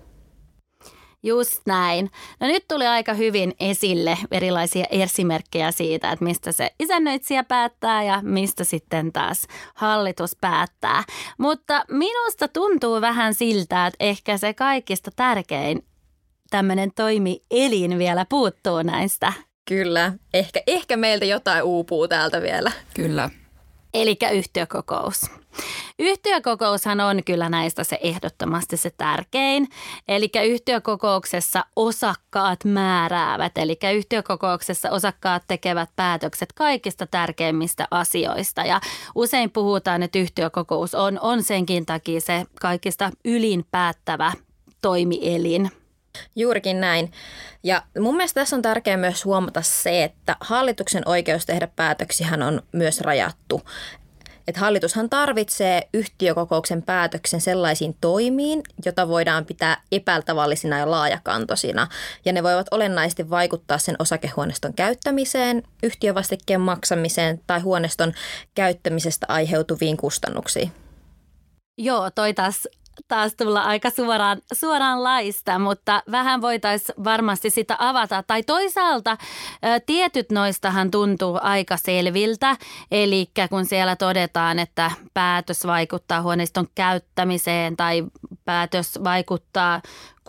Just 1.24 1.62
näin. 1.66 2.12
No 2.40 2.48
nyt 2.48 2.66
tuli 2.68 2.88
aika 2.88 3.14
hyvin 3.14 3.54
esille 3.60 4.18
erilaisia 4.32 4.86
esimerkkejä 4.90 5.72
siitä, 5.72 6.12
että 6.12 6.26
mistä 6.26 6.52
se 6.52 6.72
isännöitsijä 6.80 7.44
päättää 7.44 8.04
ja 8.04 8.20
mistä 8.24 8.64
sitten 8.64 9.12
taas 9.12 9.48
hallitus 9.74 10.38
päättää. 10.42 11.04
Mutta 11.38 11.86
minusta 11.90 12.48
tuntuu 12.48 13.02
vähän 13.02 13.34
siltä, 13.34 13.88
että 13.88 13.98
ehkä 14.00 14.38
se 14.38 14.54
kaikista 14.54 15.12
tärkein 15.16 15.86
tämmöinen 16.50 16.92
toimielin 16.96 17.98
vielä 17.98 18.26
puuttuu 18.30 18.82
näistä. 18.82 19.34
Kyllä. 19.68 20.14
Ehkä, 20.34 20.62
ehkä 20.68 20.98
meiltä 20.98 21.26
jotain 21.26 21.64
uupuu 21.64 22.08
täältä 22.08 22.42
vielä. 22.42 22.72
Kyllä. 22.94 23.30
Eli 23.94 24.18
yhtiökokous. 24.32 25.22
Yhtiökokoushan 26.00 27.00
on 27.00 27.24
kyllä 27.24 27.50
näistä 27.50 27.84
se 27.84 28.00
ehdottomasti 28.02 28.78
se 28.78 28.90
tärkein. 28.98 29.68
Eli 30.08 30.30
yhtiökokouksessa 30.46 31.66
osakkaat 31.76 32.66
määräävät, 32.66 33.58
eli 33.58 33.80
yhtiökokouksessa 33.94 34.90
osakkaat 34.90 35.44
tekevät 35.48 35.90
päätökset 35.96 36.54
kaikista 36.54 37.08
tärkeimmistä 37.08 37.88
asioista. 37.92 38.62
Ja 38.62 38.82
usein 39.16 39.52
puhutaan, 39.52 40.04
että 40.04 40.20
yhtiökokous 40.20 40.96
on, 40.96 41.20
on 41.22 41.44
senkin 41.44 41.86
takia 41.86 42.22
se 42.22 42.46
kaikista 42.62 43.12
ylin 43.26 43.66
päättävä 43.72 44.34
toimielin. 44.82 45.81
Juurikin 46.36 46.82
näin. 46.82 47.12
Ja 47.64 47.84
mun 48.00 48.16
mielestä 48.16 48.42
tässä 48.42 48.56
on 48.56 48.62
tärkeää 48.62 48.98
myös 48.98 49.26
huomata 49.26 49.62
se, 49.62 50.04
että 50.04 50.36
hallituksen 50.40 51.04
oikeus 51.06 51.46
tehdä 51.46 51.68
päätöksiä 51.68 52.28
on 52.48 52.62
myös 52.72 53.02
rajattu. 53.02 53.62
Et 54.48 54.58
hallitushan 54.58 55.10
tarvitsee 55.10 55.90
yhtiökokouksen 55.94 56.84
päätöksen 56.84 57.42
sellaisiin 57.42 57.98
toimiin, 58.02 58.62
jota 58.86 59.08
voidaan 59.08 59.46
pitää 59.46 59.82
epätavallisina 59.92 60.78
ja 60.78 60.92
laajakantoisina. 60.92 61.88
Ja 62.26 62.34
ne 62.34 62.44
voivat 62.44 62.68
olennaisesti 62.72 63.30
vaikuttaa 63.30 63.78
sen 63.78 63.96
osakehuoneiston 64.00 64.74
käyttämiseen, 64.74 65.64
yhtiövastikkeen 65.84 66.62
maksamiseen 66.62 67.42
tai 67.48 67.60
huoneiston 67.60 68.14
käyttämisestä 68.56 69.26
aiheutuviin 69.30 69.98
kustannuksiin. 69.98 70.72
Joo, 71.78 72.12
toi 72.12 72.34
taas 72.34 72.68
taas 73.08 73.36
tulla 73.36 73.62
aika 73.62 73.90
suoraan, 73.90 74.42
suoraan 74.54 75.04
laista, 75.04 75.60
mutta 75.60 76.04
vähän 76.12 76.42
voitaisiin 76.42 77.04
varmasti 77.04 77.50
sitä 77.50 77.76
avata. 77.80 78.24
Tai 78.24 78.44
toisaalta 78.44 79.18
tietyt 79.86 80.32
noistahan 80.32 80.92
tuntuu 80.92 81.40
aika 81.42 81.78
selviltä, 81.78 82.58
eli 82.92 83.32
kun 83.50 83.66
siellä 83.66 83.96
todetaan, 83.96 84.60
että 84.60 84.92
päätös 85.14 85.68
vaikuttaa 85.68 86.22
huoneiston 86.22 86.68
käyttämiseen 86.76 87.78
tai 87.78 88.04
päätös 88.46 89.00
vaikuttaa 89.04 89.82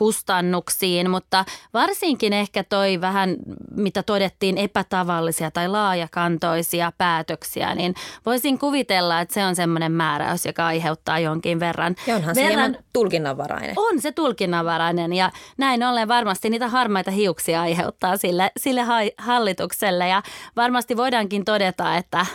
kustannuksiin, 0.02 1.10
mutta 1.10 1.44
varsinkin 1.74 2.32
ehkä 2.32 2.64
toi 2.64 3.00
vähän, 3.00 3.36
mitä 3.76 4.02
todettiin, 4.02 4.58
epätavallisia 4.58 5.50
tai 5.50 5.68
laajakantoisia 5.68 6.92
päätöksiä, 6.98 7.74
niin 7.74 7.94
voisin 8.26 8.58
kuvitella, 8.58 9.20
että 9.20 9.34
se 9.34 9.44
on 9.44 9.56
semmoinen 9.56 9.92
määräys, 9.92 10.46
joka 10.46 10.66
aiheuttaa 10.66 11.18
jonkin 11.18 11.60
verran. 11.60 11.96
Ja 12.06 12.16
onhan 12.16 12.34
se 12.34 12.44
verran, 12.44 12.76
tulkinnanvarainen. 12.92 13.74
On 13.76 14.00
se 14.00 14.12
tulkinnanvarainen 14.12 15.12
ja 15.12 15.30
näin 15.58 15.82
ollen 15.82 16.08
varmasti 16.08 16.50
niitä 16.50 16.68
harmaita 16.68 17.10
hiuksia 17.10 17.60
aiheuttaa 17.60 18.16
sille, 18.16 18.50
sille 18.56 18.82
hallitukselle 19.18 20.08
ja 20.08 20.22
varmasti 20.56 20.96
voidaankin 20.96 21.44
todeta, 21.44 21.96
että 21.96 22.26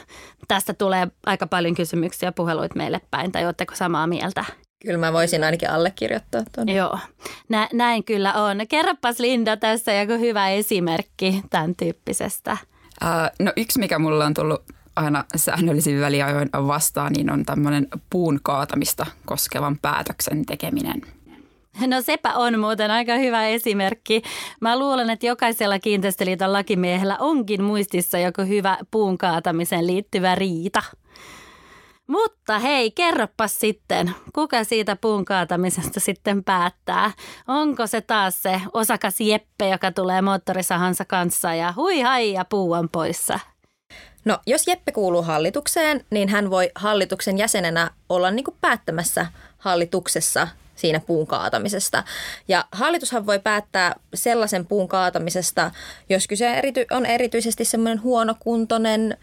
tästä 0.47 0.73
tulee 0.73 1.07
aika 1.25 1.47
paljon 1.47 1.75
kysymyksiä 1.75 2.31
puheluit 2.31 2.75
meille 2.75 3.01
päin 3.11 3.31
tai 3.31 3.45
oletteko 3.45 3.75
samaa 3.75 4.07
mieltä? 4.07 4.45
Kyllä 4.79 4.97
mä 4.97 5.13
voisin 5.13 5.43
ainakin 5.43 5.69
allekirjoittaa 5.69 6.41
tuon. 6.55 6.69
Joo, 6.69 6.99
Nä, 7.49 7.69
näin 7.73 8.03
kyllä 8.03 8.33
on. 8.33 8.57
Kerropas 8.69 9.19
Linda 9.19 9.57
tässä 9.57 9.93
joku 9.93 10.13
hyvä 10.13 10.49
esimerkki 10.49 11.41
tämän 11.49 11.75
tyyppisestä. 11.75 12.57
Uh, 13.03 13.45
no 13.45 13.51
yksi, 13.57 13.79
mikä 13.79 13.99
mulla 13.99 14.25
on 14.25 14.33
tullut 14.33 14.63
aina 14.95 15.23
säännöllisin 15.35 16.01
väliajoin 16.01 16.49
vastaan, 16.53 17.13
niin 17.13 17.31
on 17.31 17.45
tämmöinen 17.45 17.87
puun 18.09 18.39
kaatamista 18.43 19.05
koskevan 19.25 19.77
päätöksen 19.81 20.45
tekeminen. 20.45 21.01
No 21.87 22.01
sepä 22.01 22.33
on 22.33 22.59
muuten 22.59 22.91
aika 22.91 23.15
hyvä 23.15 23.47
esimerkki. 23.47 24.21
Mä 24.61 24.79
luulen, 24.79 25.09
että 25.09 25.25
jokaisella 25.25 25.79
kiinteistöliiton 25.79 26.53
lakimiehellä 26.53 27.17
onkin 27.19 27.63
muistissa 27.63 28.17
joku 28.17 28.41
hyvä 28.41 28.77
puun 28.91 29.17
kaatamiseen 29.17 29.87
liittyvä 29.87 30.35
riita. 30.35 30.83
Mutta 32.07 32.59
hei, 32.59 32.91
kerropas 32.91 33.59
sitten, 33.59 34.15
kuka 34.33 34.63
siitä 34.63 34.95
puun 34.95 35.25
kaatamisesta 35.25 35.99
sitten 35.99 36.43
päättää? 36.43 37.11
Onko 37.47 37.87
se 37.87 38.01
taas 38.01 38.43
se 38.43 38.61
osakas 38.73 39.21
Jeppe, 39.21 39.69
joka 39.69 39.91
tulee 39.91 40.21
moottorisahansa 40.21 41.05
kanssa 41.05 41.53
ja 41.53 41.73
hui 41.75 42.01
hai 42.01 42.33
ja 42.33 42.45
puu 42.45 42.71
on 42.71 42.89
poissa? 42.89 43.39
No, 44.25 44.39
jos 44.45 44.67
Jeppe 44.67 44.91
kuuluu 44.91 45.21
hallitukseen, 45.21 46.05
niin 46.11 46.29
hän 46.29 46.49
voi 46.49 46.71
hallituksen 46.75 47.37
jäsenenä 47.37 47.91
olla 48.09 48.31
niin 48.31 48.43
kuin 48.43 48.57
päättämässä 48.61 49.25
hallituksessa 49.57 50.47
siinä 50.75 50.99
puun 50.99 51.27
kaatamisesta. 51.27 52.03
Ja 52.47 52.65
hallitushan 52.71 53.25
voi 53.25 53.39
päättää 53.39 53.95
sellaisen 54.13 54.65
puun 54.65 54.87
kaatamisesta, 54.87 55.71
jos 56.09 56.27
kyse 56.27 56.61
on 56.91 57.05
erityisesti 57.05 57.65
semmoinen 57.65 58.03
huonokuntoinen, 58.03 59.17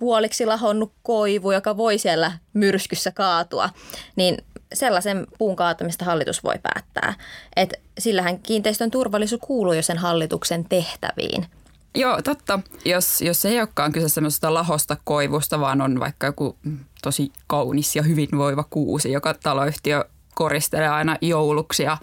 puoliksi 0.00 0.46
lahonnut 0.46 0.92
koivu, 1.02 1.52
joka 1.52 1.76
voi 1.76 1.98
siellä 1.98 2.32
myrskyssä 2.52 3.10
kaatua, 3.10 3.70
niin 4.16 4.38
sellaisen 4.72 5.26
puun 5.38 5.56
kaatamista 5.56 6.04
hallitus 6.04 6.44
voi 6.44 6.54
päättää. 6.62 7.14
Et 7.56 7.74
sillähän 7.98 8.38
kiinteistön 8.38 8.90
turvallisuus 8.90 9.40
kuuluu 9.44 9.72
jo 9.72 9.82
sen 9.82 9.98
hallituksen 9.98 10.64
tehtäviin. 10.64 11.46
Joo, 11.94 12.22
totta. 12.22 12.60
Jos, 12.84 13.22
jos 13.22 13.44
ei 13.44 13.58
olekaan 13.58 13.92
kyse 13.92 14.08
semmoisesta 14.08 14.54
lahosta 14.54 14.96
koivusta, 15.04 15.60
vaan 15.60 15.80
on 15.80 16.00
vaikka 16.00 16.26
joku 16.26 16.56
tosi 17.02 17.32
kaunis 17.46 17.96
ja 17.96 18.02
hyvinvoiva 18.02 18.64
kuusi, 18.70 19.12
joka 19.12 19.34
taloyhtiö 19.34 20.04
koristelee 20.34 20.88
aina 20.88 21.16
jouluksi 21.20 21.82
ja, 21.82 21.96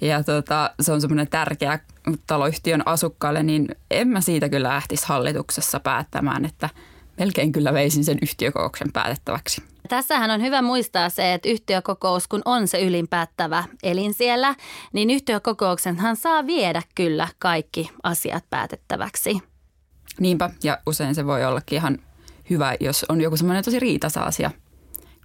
ja 0.00 0.22
tota, 0.24 0.70
se 0.80 0.92
on 0.92 1.00
semmoinen 1.00 1.28
tärkeä 1.28 1.78
taloyhtiön 2.26 2.82
asukkaille, 2.86 3.42
niin 3.42 3.68
en 3.90 4.08
mä 4.08 4.20
siitä 4.20 4.48
kyllä 4.48 4.68
lähtisi 4.68 5.06
hallituksessa 5.06 5.80
päättämään, 5.80 6.44
että 6.44 6.68
melkein 7.18 7.52
kyllä 7.52 7.72
veisin 7.72 8.04
sen 8.04 8.18
yhtiökokouksen 8.22 8.92
päätettäväksi. 8.92 9.62
Tässähän 9.88 10.30
on 10.30 10.42
hyvä 10.42 10.62
muistaa 10.62 11.08
se, 11.08 11.34
että 11.34 11.48
yhtiökokous, 11.48 12.28
kun 12.28 12.42
on 12.44 12.68
se 12.68 12.82
ylinpäättävä 12.84 13.64
elin 13.82 14.14
siellä, 14.14 14.54
niin 14.92 15.10
yhtiökokouksenhan 15.10 16.16
saa 16.16 16.46
viedä 16.46 16.82
kyllä 16.94 17.28
kaikki 17.38 17.90
asiat 18.02 18.44
päätettäväksi. 18.50 19.42
Niinpä, 20.20 20.50
ja 20.64 20.78
usein 20.86 21.14
se 21.14 21.26
voi 21.26 21.44
ollakin 21.44 21.76
ihan 21.76 21.98
hyvä, 22.50 22.74
jos 22.80 23.06
on 23.08 23.20
joku 23.20 23.36
semmoinen 23.36 23.64
tosi 23.64 23.80
riitasa 23.80 24.20
asia, 24.20 24.50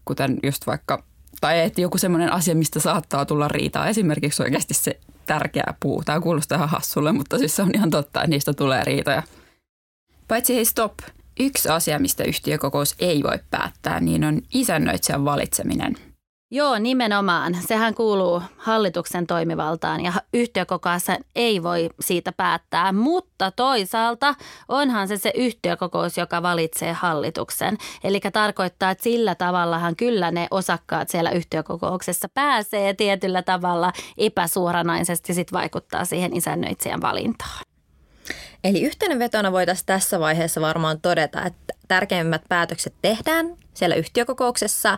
kuten 0.06 0.40
just 0.44 0.68
vaikka 0.68 1.04
tai 1.42 1.60
että 1.60 1.82
joku 1.82 1.98
semmoinen 1.98 2.34
asia, 2.34 2.56
mistä 2.56 2.80
saattaa 2.80 3.26
tulla 3.26 3.48
riitaa. 3.48 3.88
Esimerkiksi 3.88 4.44
oikeasti 4.44 4.74
se 4.74 5.00
tärkeä 5.26 5.74
puu. 5.80 6.04
Tämä 6.04 6.20
kuulostaa 6.20 6.56
ihan 6.56 6.70
hassulle, 6.70 7.12
mutta 7.12 7.38
siis 7.38 7.56
se 7.56 7.62
on 7.62 7.72
ihan 7.76 7.90
totta, 7.90 8.20
että 8.20 8.30
niistä 8.30 8.54
tulee 8.54 8.84
riitoja. 8.84 9.24
Paitsi 10.28 10.56
hei 10.56 10.66
stop, 10.66 10.94
yksi 11.40 11.70
asia, 11.70 12.00
mistä 12.00 12.24
yhtiökokous 12.24 12.96
ei 13.00 13.24
voi 13.24 13.40
päättää, 13.50 14.00
niin 14.00 14.24
on 14.24 14.42
isännöitsijän 14.54 15.26
valitseminen– 15.26 15.96
Joo, 16.54 16.80
nimenomaan. 16.80 17.58
Sehän 17.68 17.96
kuuluu 17.96 18.42
hallituksen 18.58 19.28
toimivaltaan 19.28 20.04
ja 20.04 20.14
yhtiökokoussa 20.34 21.18
ei 21.36 21.64
voi 21.64 21.90
siitä 22.00 22.32
päättää, 22.32 22.92
mutta 22.92 23.52
toisaalta 23.52 24.36
onhan 24.68 25.08
se 25.08 25.18
se 25.18 25.32
yhtiökokous, 25.36 26.18
joka 26.18 26.42
valitsee 26.42 26.94
hallituksen. 26.94 27.78
Eli 28.04 28.20
tarkoittaa, 28.34 28.92
että 28.92 29.04
sillä 29.04 29.36
tavallahan 29.36 29.96
kyllä 29.96 30.32
ne 30.32 30.48
osakkaat 30.52 31.10
siellä 31.10 31.32
yhtiökokouksessa 31.32 32.28
pääsee 32.34 32.94
tietyllä 32.94 33.42
tavalla 33.42 33.92
epäsuoranaisesti 34.18 35.34
sit 35.34 35.54
vaikuttaa 35.54 36.06
siihen 36.06 36.36
isännöitsijän 36.36 37.02
valintaan. 37.02 37.71
Eli 38.64 38.82
yhtenävetona 38.82 39.52
voitaisiin 39.52 39.86
tässä 39.86 40.20
vaiheessa 40.20 40.62
varmaan 40.62 41.02
todeta, 41.02 41.46
että 41.46 41.74
tärkeimmät 41.88 42.42
päätökset 42.50 42.94
tehdään 43.02 43.46
siellä 43.74 43.96
yhtiökokouksessa 43.96 44.98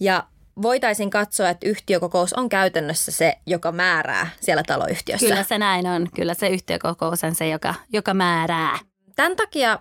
ja 0.00 0.24
voitaisiin 0.62 1.10
katsoa, 1.10 1.48
että 1.48 1.68
yhtiökokous 1.68 2.32
on 2.32 2.48
käytännössä 2.48 3.12
se, 3.12 3.38
joka 3.46 3.72
määrää 3.72 4.30
siellä 4.40 4.62
taloyhtiössä. 4.66 5.26
Kyllä 5.26 5.44
se 5.44 5.58
näin 5.58 5.86
on. 5.86 6.08
Kyllä 6.14 6.34
se 6.34 6.48
yhtiökokous 6.48 7.24
on 7.24 7.34
se, 7.34 7.48
joka, 7.48 7.74
joka 7.92 8.14
määrää. 8.14 8.78
Tämän 9.16 9.36
takia 9.36 9.78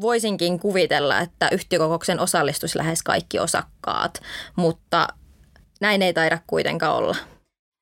voisinkin 0.00 0.60
kuvitella, 0.60 1.20
että 1.20 1.48
yhtiökokouksen 1.52 2.20
osallistuisi 2.20 2.78
lähes 2.78 3.02
kaikki 3.02 3.38
osakkaat, 3.38 4.22
mutta 4.56 5.08
näin 5.80 6.02
ei 6.02 6.12
taida 6.12 6.38
kuitenkaan 6.46 6.96
olla. 6.96 7.16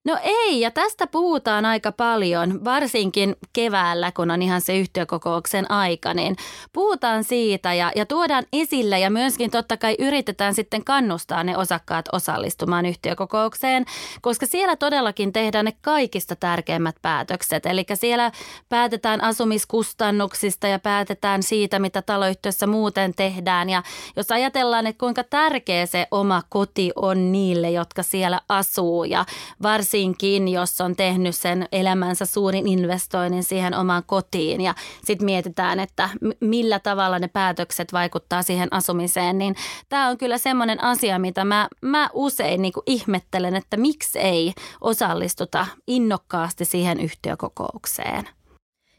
No 0.04 0.18
ei, 0.22 0.60
ja 0.60 0.70
tästä 0.70 1.06
puhutaan 1.06 1.64
aika 1.64 1.92
paljon, 1.92 2.64
varsinkin 2.64 3.36
keväällä, 3.52 4.12
kun 4.12 4.30
on 4.30 4.42
ihan 4.42 4.60
se 4.60 4.78
yhtiökokouksen 4.78 5.70
aika, 5.70 6.14
niin 6.14 6.36
puhutaan 6.72 7.24
siitä 7.24 7.74
ja, 7.74 7.92
ja 7.96 8.06
tuodaan 8.06 8.44
esille 8.52 8.98
ja 8.98 9.10
myöskin 9.10 9.50
totta 9.50 9.76
kai 9.76 9.96
yritetään 9.98 10.54
sitten 10.54 10.84
kannustaa 10.84 11.44
ne 11.44 11.56
osakkaat 11.56 12.04
osallistumaan 12.12 12.86
yhtiökokoukseen, 12.86 13.84
koska 14.22 14.46
siellä 14.46 14.76
todellakin 14.76 15.32
tehdään 15.32 15.64
ne 15.64 15.72
kaikista 15.80 16.36
tärkeimmät 16.36 16.96
päätökset. 17.02 17.66
Eli 17.66 17.84
siellä 17.94 18.32
päätetään 18.68 19.20
asumiskustannuksista 19.20 20.66
ja 20.66 20.78
päätetään 20.78 21.42
siitä, 21.42 21.78
mitä 21.78 22.02
taloyhtiössä 22.02 22.66
muuten 22.66 23.14
tehdään. 23.14 23.70
Ja 23.70 23.82
jos 24.16 24.30
ajatellaan, 24.30 24.86
että 24.86 25.00
kuinka 25.00 25.24
tärkeä 25.24 25.86
se 25.86 26.06
oma 26.10 26.42
koti 26.48 26.92
on 26.96 27.32
niille, 27.32 27.70
jotka 27.70 28.02
siellä 28.02 28.40
asuu 28.48 29.04
ja 29.04 29.24
varsinkin 29.62 29.91
varsinkin, 29.92 30.48
jos 30.48 30.80
on 30.80 30.96
tehnyt 30.96 31.36
sen 31.36 31.68
elämänsä 31.72 32.26
suurin 32.26 32.68
investoinnin 32.68 33.44
siihen 33.44 33.74
omaan 33.74 34.02
kotiin. 34.06 34.60
Ja 34.60 34.74
sitten 35.04 35.24
mietitään, 35.24 35.80
että 35.80 36.08
millä 36.40 36.78
tavalla 36.78 37.18
ne 37.18 37.28
päätökset 37.28 37.92
vaikuttaa 37.92 38.42
siihen 38.42 38.68
asumiseen, 38.70 39.38
niin 39.38 39.54
tämä 39.88 40.08
on 40.08 40.18
kyllä 40.18 40.38
semmoinen 40.38 40.84
asia, 40.84 41.18
mitä 41.18 41.44
mä, 41.44 41.68
mä 41.80 42.10
usein 42.12 42.62
niin 42.62 42.72
ihmettelen, 42.86 43.56
että 43.56 43.76
miksi 43.76 44.18
ei 44.18 44.52
osallistuta 44.80 45.66
innokkaasti 45.86 46.64
siihen 46.64 47.00
yhtiökokoukseen. 47.00 48.28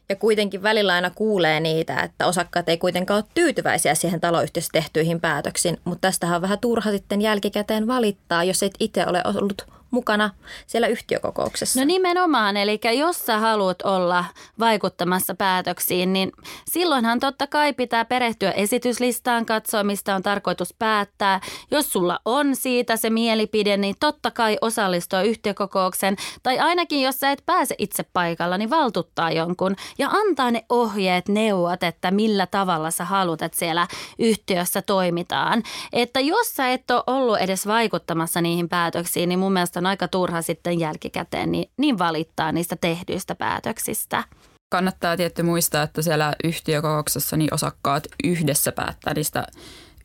Ja 0.08 0.16
kuitenkin 0.16 0.62
välillä 0.62 0.92
aina 0.92 1.10
kuulee 1.10 1.60
niitä, 1.60 2.00
että 2.00 2.26
osakkaat 2.26 2.68
ei 2.68 2.78
kuitenkaan 2.78 3.18
ole 3.18 3.30
tyytyväisiä 3.34 3.94
siihen 3.94 4.20
taloyhtiössä 4.20 4.70
tehtyihin 4.72 5.20
päätöksiin, 5.20 5.80
mutta 5.84 6.08
tästähän 6.08 6.36
on 6.36 6.42
vähän 6.42 6.58
turha 6.58 6.90
sitten 6.90 7.20
jälkikäteen 7.22 7.86
valittaa, 7.86 8.44
jos 8.44 8.62
et 8.62 8.74
itse 8.80 9.06
ole 9.06 9.22
ollut 9.24 9.66
mukana 9.94 10.30
siellä 10.66 10.86
yhtiökokouksessa. 10.86 11.80
No 11.80 11.86
nimenomaan, 11.86 12.56
eli 12.56 12.80
jos 12.98 13.26
sä 13.26 13.38
haluat 13.38 13.82
olla 13.82 14.24
vaikuttamassa 14.58 15.34
päätöksiin, 15.34 16.12
niin 16.12 16.32
silloinhan 16.70 17.20
totta 17.20 17.46
kai 17.46 17.72
pitää 17.72 18.04
perehtyä 18.04 18.50
esityslistaan, 18.50 19.46
katsoa 19.46 19.84
mistä 19.84 20.14
on 20.14 20.22
tarkoitus 20.22 20.74
päättää. 20.78 21.40
Jos 21.70 21.92
sulla 21.92 22.18
on 22.24 22.56
siitä 22.56 22.96
se 22.96 23.10
mielipide, 23.10 23.76
niin 23.76 23.94
totta 24.00 24.30
kai 24.30 24.58
osallistua 24.60 25.22
yhtiökokoukseen. 25.22 26.16
Tai 26.42 26.58
ainakin 26.58 27.02
jos 27.02 27.20
sä 27.20 27.30
et 27.30 27.42
pääse 27.46 27.74
itse 27.78 28.02
paikalla, 28.12 28.58
niin 28.58 28.70
valtuttaa 28.70 29.30
jonkun 29.30 29.76
ja 29.98 30.08
antaa 30.08 30.50
ne 30.50 30.64
ohjeet, 30.68 31.28
neuvot, 31.28 31.82
että 31.82 32.10
millä 32.10 32.46
tavalla 32.46 32.90
sä 32.90 33.04
haluat, 33.04 33.42
että 33.42 33.58
siellä 33.58 33.86
yhtiössä 34.18 34.82
toimitaan. 34.82 35.62
Että 35.92 36.20
jos 36.20 36.54
sä 36.56 36.72
et 36.72 36.90
ole 36.90 37.02
ollut 37.06 37.38
edes 37.38 37.66
vaikuttamassa 37.66 38.40
niihin 38.40 38.68
päätöksiin, 38.68 39.28
niin 39.28 39.38
mun 39.38 39.52
mielestä 39.52 39.80
on 39.84 39.90
aika 39.90 40.08
turha 40.08 40.42
sitten 40.42 40.80
jälkikäteen 40.80 41.52
niin, 41.52 41.70
niin 41.76 41.98
valittaa 41.98 42.52
niistä 42.52 42.76
tehdyistä 42.80 43.34
päätöksistä. 43.34 44.24
Kannattaa 44.72 45.16
tietty 45.16 45.42
muistaa, 45.42 45.82
että 45.82 46.02
siellä 46.02 46.32
yhtiökokouksessa 46.44 47.36
niin 47.36 47.54
osakkaat 47.54 48.06
yhdessä 48.24 48.72
päättää 48.72 49.14
niistä 49.14 49.46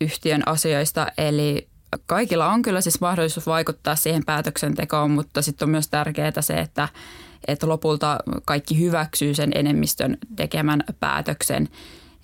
yhtiön 0.02 0.44
asioista, 0.46 1.08
eli 1.18 1.68
kaikilla 2.06 2.48
on 2.48 2.62
kyllä 2.62 2.82
siis 2.82 3.02
mahdollisuus 3.02 3.48
vaikuttaa 3.48 3.96
siihen 3.96 4.26
päätöksentekoon, 4.26 5.12
mutta 5.12 5.42
sitten 5.42 5.65
on 5.65 5.70
myös 5.70 5.88
tärkeää 5.88 6.42
se, 6.42 6.54
että, 6.54 6.88
että 7.48 7.68
lopulta 7.70 8.18
kaikki 8.46 8.80
hyväksyy 8.80 9.34
sen 9.34 9.52
enemmistön 9.56 10.18
tekemän 10.36 10.84
päätöksen, 11.00 11.70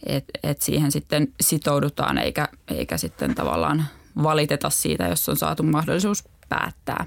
että 0.05 0.39
et 0.43 0.61
siihen 0.61 0.91
sitten 0.91 1.27
sitoudutaan 1.41 2.17
eikä, 2.17 2.47
eikä 2.67 2.97
sitten 2.97 3.35
tavallaan 3.35 3.85
valiteta 4.23 4.69
siitä, 4.69 5.03
jos 5.03 5.29
on 5.29 5.37
saatu 5.37 5.63
mahdollisuus 5.63 6.23
päättää. 6.49 7.05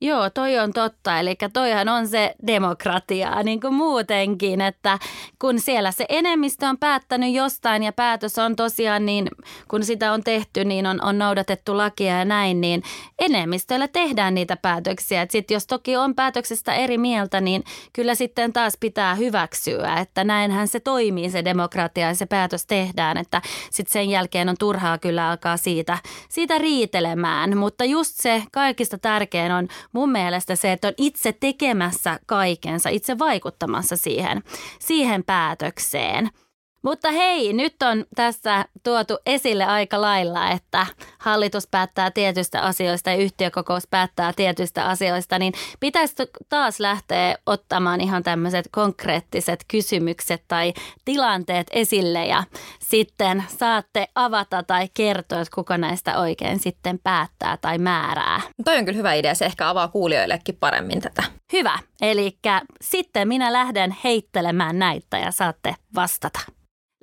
Joo, 0.00 0.30
toi 0.30 0.58
on 0.58 0.72
totta. 0.72 1.18
Eli 1.18 1.36
toihan 1.52 1.88
on 1.88 2.08
se 2.08 2.34
demokratiaa 2.46 3.42
niin 3.42 3.60
kuin 3.60 3.74
muutenkin, 3.74 4.60
että 4.60 4.98
kun 5.40 5.60
siellä 5.60 5.92
se 5.92 6.06
enemmistö 6.08 6.66
on 6.66 6.78
päättänyt 6.78 7.34
jostain 7.34 7.82
ja 7.82 7.92
päätös 7.92 8.38
on 8.38 8.56
tosiaan 8.56 9.06
niin, 9.06 9.28
kun 9.68 9.84
sitä 9.84 10.12
on 10.12 10.24
tehty, 10.24 10.64
niin 10.64 10.86
on, 10.86 11.04
on 11.04 11.18
noudatettu 11.18 11.76
lakia 11.76 12.18
ja 12.18 12.24
näin, 12.24 12.60
niin 12.60 12.82
enemmistöllä 13.18 13.88
tehdään 13.88 14.34
niitä 14.34 14.56
päätöksiä. 14.56 15.26
Sitten 15.30 15.54
jos 15.54 15.66
toki 15.66 15.96
on 15.96 16.14
päätöksestä 16.14 16.74
eri 16.74 16.98
mieltä, 16.98 17.40
niin 17.40 17.64
kyllä 17.92 18.14
sitten 18.14 18.52
taas 18.52 18.76
pitää 18.80 19.14
hyväksyä, 19.14 19.96
että 19.96 20.24
näinhän 20.24 20.68
se 20.68 20.80
toimii 20.80 21.30
se 21.30 21.44
demokratia 21.44 22.08
ja 22.08 22.14
se 22.14 22.26
päätös 22.26 22.66
tehdään, 22.66 23.16
että 23.16 23.42
sitten 23.70 23.92
sen 23.92 24.10
jälkeen 24.10 24.48
on 24.48 24.56
turhaa 24.58 24.98
kyllä 24.98 25.30
alkaa 25.30 25.56
siitä, 25.56 25.98
siitä 26.28 26.58
riitelemään. 26.58 27.58
Mutta 27.58 27.84
just 27.84 28.12
se 28.16 28.42
kaikista 28.52 28.98
tärkein 28.98 29.52
on 29.52 29.68
mun 29.94 30.10
mielestä 30.10 30.56
se, 30.56 30.72
että 30.72 30.88
on 30.88 30.94
itse 30.96 31.32
tekemässä 31.32 32.18
kaikensa, 32.26 32.88
itse 32.88 33.18
vaikuttamassa 33.18 33.96
siihen, 33.96 34.42
siihen 34.80 35.24
päätökseen– 35.24 36.30
mutta 36.84 37.10
hei, 37.10 37.52
nyt 37.52 37.82
on 37.82 38.04
tässä 38.16 38.64
tuotu 38.82 39.18
esille 39.26 39.64
aika 39.64 40.00
lailla, 40.00 40.50
että 40.50 40.86
hallitus 41.18 41.66
päättää 41.70 42.10
tietystä 42.10 42.60
asioista 42.60 43.10
ja 43.10 43.16
yhtiökokous 43.16 43.86
päättää 43.90 44.32
tietystä 44.36 44.84
asioista, 44.84 45.38
niin 45.38 45.52
pitäisi 45.80 46.14
taas 46.48 46.80
lähteä 46.80 47.36
ottamaan 47.46 48.00
ihan 48.00 48.22
tämmöiset 48.22 48.68
konkreettiset 48.72 49.64
kysymykset 49.68 50.42
tai 50.48 50.72
tilanteet 51.04 51.66
esille 51.70 52.26
ja 52.26 52.44
sitten 52.82 53.44
saatte 53.58 54.08
avata 54.14 54.62
tai 54.62 54.88
kertoa, 54.94 55.40
että 55.40 55.54
kuka 55.54 55.78
näistä 55.78 56.18
oikein 56.18 56.58
sitten 56.58 56.98
päättää 56.98 57.56
tai 57.56 57.78
määrää. 57.78 58.40
Toi 58.64 58.78
on 58.78 58.84
kyllä 58.84 58.96
hyvä 58.96 59.14
idea, 59.14 59.34
se 59.34 59.44
ehkä 59.44 59.68
avaa 59.68 59.88
kuulijoillekin 59.88 60.56
paremmin 60.60 61.00
tätä. 61.00 61.22
Hyvä, 61.52 61.78
eli 62.00 62.38
sitten 62.82 63.28
minä 63.28 63.52
lähden 63.52 63.96
heittelemään 64.04 64.78
näitä 64.78 65.18
ja 65.18 65.30
saatte 65.30 65.74
vastata. 65.94 66.40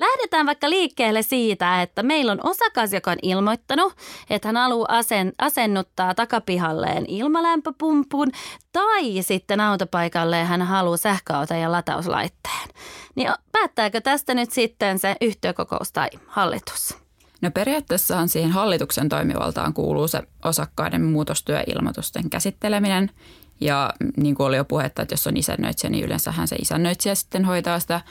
Lähdetään 0.01 0.45
vaikka 0.45 0.69
liikkeelle 0.69 1.21
siitä, 1.21 1.81
että 1.81 2.03
meillä 2.03 2.31
on 2.31 2.39
osakas, 2.43 2.93
joka 2.93 3.11
on 3.11 3.17
ilmoittanut, 3.21 3.93
että 4.29 4.47
hän 4.47 4.57
haluaa 4.57 4.97
asen, 4.97 5.33
asennuttaa 5.37 6.15
takapihalleen 6.15 7.05
ilmalämpöpumpun 7.07 8.31
tai 8.71 9.21
sitten 9.21 9.59
autopaikalle 9.59 10.43
hän 10.43 10.61
haluaa 10.61 10.97
sähköauton 10.97 11.59
ja 11.59 11.71
latauslaitteen. 11.71 12.69
Niin 13.15 13.29
päättääkö 13.51 14.01
tästä 14.01 14.33
nyt 14.33 14.51
sitten 14.51 14.99
se 14.99 15.15
yhtiökokous 15.21 15.91
tai 15.91 16.09
hallitus? 16.27 16.97
No 17.41 17.51
periaatteessahan 17.51 18.29
siihen 18.29 18.51
hallituksen 18.51 19.09
toimivaltaan 19.09 19.73
kuuluu 19.73 20.07
se 20.07 20.21
osakkaiden 20.45 21.01
muutostyöilmoitusten 21.01 22.29
käsitteleminen– 22.29 23.09
ja 23.61 23.93
niin 24.17 24.35
kuin 24.35 24.47
oli 24.47 24.57
jo 24.57 24.65
puhetta, 24.65 25.01
että 25.01 25.13
jos 25.13 25.27
on 25.27 25.37
isännöitsijä, 25.37 25.91
niin 25.91 26.05
yleensähän 26.05 26.47
se 26.47 26.55
isännöitsijä 26.55 27.15
sitten 27.15 27.45
hoitaa 27.45 27.79
sitä 27.79 28.01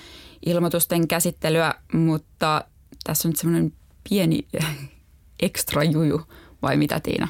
ilmoitusten 0.46 1.08
käsittelyä, 1.08 1.74
mutta 1.92 2.64
tässä 3.04 3.28
on 3.28 3.36
semmoinen 3.36 3.72
pieni 4.08 4.46
ekstra 5.42 5.84
juju, 5.84 6.22
vai 6.62 6.76
mitä 6.76 7.00
Tiina? 7.00 7.28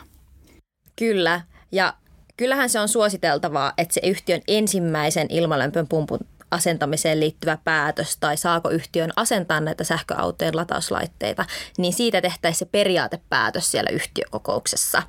Kyllä, 0.96 1.40
ja 1.72 1.94
kyllähän 2.36 2.70
se 2.70 2.80
on 2.80 2.88
suositeltavaa, 2.88 3.72
että 3.78 3.94
se 3.94 4.00
yhtiön 4.04 4.40
ensimmäisen 4.48 5.26
ilmalämpön 5.30 5.88
pumpun 5.88 6.20
asentamiseen 6.50 7.20
liittyvä 7.20 7.58
päätös 7.64 8.16
tai 8.16 8.36
saako 8.36 8.70
yhtiön 8.70 9.10
asentaa 9.16 9.60
näitä 9.60 9.84
sähköautojen 9.84 10.56
latauslaitteita, 10.56 11.44
niin 11.78 11.92
siitä 11.92 12.20
tehtäisiin 12.20 12.58
se 12.58 12.64
periaatepäätös 12.72 13.70
siellä 13.70 13.90
yhtiökokouksessa. 13.90 15.02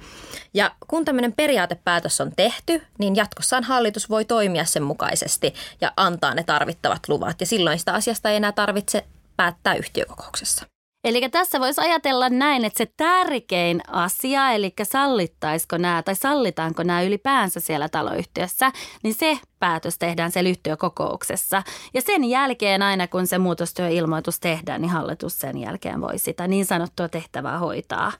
Ja 0.54 0.72
kun 0.88 1.06
tämmöinen 1.06 1.34
periaatepäätös 1.34 2.22
on 2.22 2.32
tehty, 2.36 2.82
niin 2.98 3.16
jatkossaan 3.16 3.64
hallitus 3.64 4.10
voi 4.10 4.26
toimia 4.26 4.66
sen 4.66 4.84
mukaisesti 4.84 5.54
ja 5.82 5.94
antaa 5.98 6.34
ne 6.34 6.44
tarvittavat 6.44 7.08
luvat. 7.08 7.40
Ja 7.40 7.46
silloin 7.46 7.80
sitä 7.80 7.94
asiasta 7.94 8.30
ei 8.30 8.36
enää 8.36 8.52
tarvitse 8.52 9.06
päättää 9.38 9.76
yhtiökokouksessa. 9.76 10.66
Eli 11.04 11.30
tässä 11.30 11.60
voisi 11.60 11.82
ajatella 11.82 12.30
näin, 12.30 12.66
että 12.66 12.78
se 12.78 12.92
tärkein 12.98 13.82
asia, 13.88 14.52
eli 14.52 14.74
sallittaisiko 14.84 15.78
nämä 15.78 16.04
tai 16.04 16.16
sallitaanko 16.16 16.84
nämä 16.84 17.02
ylipäänsä 17.02 17.60
siellä 17.60 17.90
taloyhtiössä, 17.90 18.72
niin 19.04 19.14
se 19.14 19.40
päätös 19.60 19.98
tehdään 19.98 20.32
siellä 20.32 20.50
yhtiökokouksessa. 20.50 21.64
Ja 21.94 22.02
sen 22.02 22.24
jälkeen 22.24 22.82
aina 22.82 23.08
kun 23.08 23.28
se 23.28 23.38
muutostyöilmoitus 23.38 24.40
tehdään, 24.40 24.82
niin 24.82 24.92
hallitus 24.92 25.40
sen 25.40 25.58
jälkeen 25.58 26.02
voi 26.02 26.18
sitä 26.18 26.48
niin 26.48 26.66
sanottua 26.66 27.10
tehtävää 27.10 27.60
hoitaa. 27.60 28.12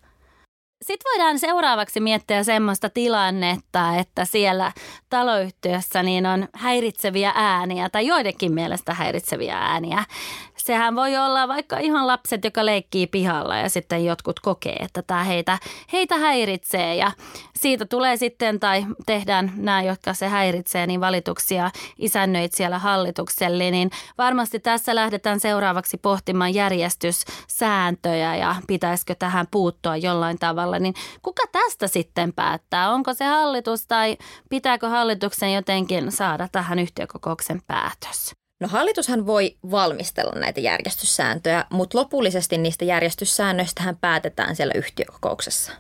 Sitten 0.86 1.12
voidaan 1.12 1.40
seuraavaksi 1.40 2.00
miettiä 2.00 2.44
semmoista 2.44 2.90
tilannetta, 2.90 3.96
että 3.96 4.26
siellä 4.26 4.72
taloyhtiössä 5.10 6.04
niin 6.04 6.26
on 6.26 6.48
häiritseviä 6.54 7.32
ääniä 7.36 7.90
tai 7.90 8.08
joidenkin 8.08 8.54
mielestä 8.54 8.94
häiritseviä 8.94 9.58
ääniä 9.58 10.04
sehän 10.66 10.96
voi 10.96 11.18
olla 11.18 11.48
vaikka 11.48 11.78
ihan 11.78 12.08
lapset, 12.08 12.44
joka 12.44 12.66
leikkii 12.66 13.08
pihalla 13.08 13.58
ja 13.58 13.70
sitten 13.70 14.06
jotkut 14.06 14.40
kokee, 14.40 14.76
että 14.76 15.02
tämä 15.02 15.24
heitä, 15.24 15.58
heitä 15.94 16.18
häiritsee 16.18 16.96
ja 16.96 17.12
siitä 17.60 17.86
tulee 17.86 18.18
sitten 18.18 18.60
tai 18.60 18.86
tehdään 19.06 19.54
nämä, 19.56 19.82
jotka 19.82 20.14
se 20.14 20.28
häiritsee, 20.28 20.88
niin 20.88 21.02
valituksia 21.02 21.72
isännöit 21.98 22.54
siellä 22.54 22.80
hallitukselle, 22.80 23.72
niin 23.72 23.90
varmasti 24.18 24.60
tässä 24.60 24.96
lähdetään 24.96 25.40
seuraavaksi 25.40 25.98
pohtimaan 25.98 26.54
järjestyssääntöjä 26.54 28.36
ja 28.36 28.56
pitäisikö 28.68 29.16
tähän 29.16 29.48
puuttua 29.52 29.98
jollain 29.98 30.40
tavalla, 30.40 30.80
niin 30.80 30.94
kuka 31.22 31.44
tästä 31.52 31.88
sitten 31.88 32.34
päättää? 32.34 32.92
Onko 32.92 33.14
se 33.14 33.26
hallitus 33.26 33.88
tai 33.88 34.18
pitääkö 34.50 34.90
hallituksen 34.90 35.54
jotenkin 35.54 36.12
saada 36.12 36.48
tähän 36.52 36.80
yhtiökokouksen 36.80 37.62
päätös? 37.68 38.41
No 38.62 38.68
hallitushan 38.68 39.26
voi 39.26 39.58
valmistella 39.72 40.40
näitä 40.40 40.60
järjestyssääntöjä, 40.60 41.66
mutta 41.70 41.98
lopullisesti 41.98 42.58
niistä 42.58 42.86
järjestyssäännöistä 42.86 43.82
päätetään 44.02 44.56
siellä 44.56 44.74
yhtiökokouksessa. 44.76 45.72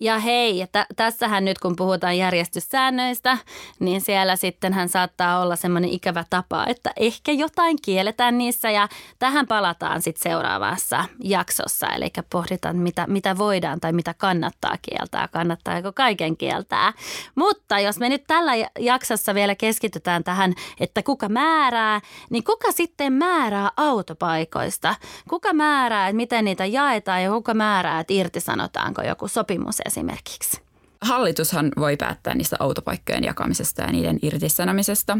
Ja 0.00 0.18
hei, 0.18 0.60
että 0.62 0.86
tässähän 0.96 1.44
nyt 1.44 1.58
kun 1.58 1.76
puhutaan 1.76 2.18
järjestyssäännöistä, 2.18 3.38
niin 3.78 4.00
siellä 4.00 4.36
sitten 4.36 4.72
hän 4.72 4.88
saattaa 4.88 5.40
olla 5.40 5.56
semmoinen 5.56 5.90
ikävä 5.90 6.24
tapa, 6.30 6.66
että 6.66 6.92
ehkä 6.96 7.32
jotain 7.32 7.76
kielletään 7.82 8.38
niissä 8.38 8.70
ja 8.70 8.88
tähän 9.18 9.46
palataan 9.46 10.02
sitten 10.02 10.22
seuraavassa 10.22 11.04
jaksossa. 11.24 11.86
Eli 11.86 12.12
pohditaan, 12.30 12.76
mitä, 12.76 13.06
mitä 13.06 13.38
voidaan 13.38 13.80
tai 13.80 13.92
mitä 13.92 14.14
kannattaa 14.14 14.76
kieltää, 14.82 15.28
kannattaako 15.28 15.92
kaiken 15.92 16.36
kieltää. 16.36 16.92
Mutta 17.34 17.80
jos 17.80 17.98
me 17.98 18.08
nyt 18.08 18.24
tällä 18.26 18.52
jaksossa 18.78 19.34
vielä 19.34 19.54
keskitytään 19.54 20.24
tähän, 20.24 20.54
että 20.80 21.02
kuka 21.02 21.28
määrää, 21.28 22.00
niin 22.30 22.44
kuka 22.44 22.72
sitten 22.72 23.12
määrää 23.12 23.70
autopaikoista? 23.76 24.94
Kuka 25.28 25.52
määrää, 25.52 26.08
että 26.08 26.16
miten 26.16 26.44
niitä 26.44 26.64
jaetaan 26.66 27.22
ja 27.22 27.30
kuka 27.30 27.54
määrää, 27.54 28.00
että 28.00 28.12
irtisanotaanko 28.12 29.02
joku 29.02 29.28
sopimus 29.28 29.75
esimerkiksi? 29.86 30.60
Hallitushan 31.00 31.72
voi 31.76 31.96
päättää 31.96 32.34
niistä 32.34 32.56
autopaikkojen 32.60 33.24
jakamisesta 33.24 33.82
ja 33.82 33.92
niiden 33.92 34.18
irtisanomisesta. 34.22 35.18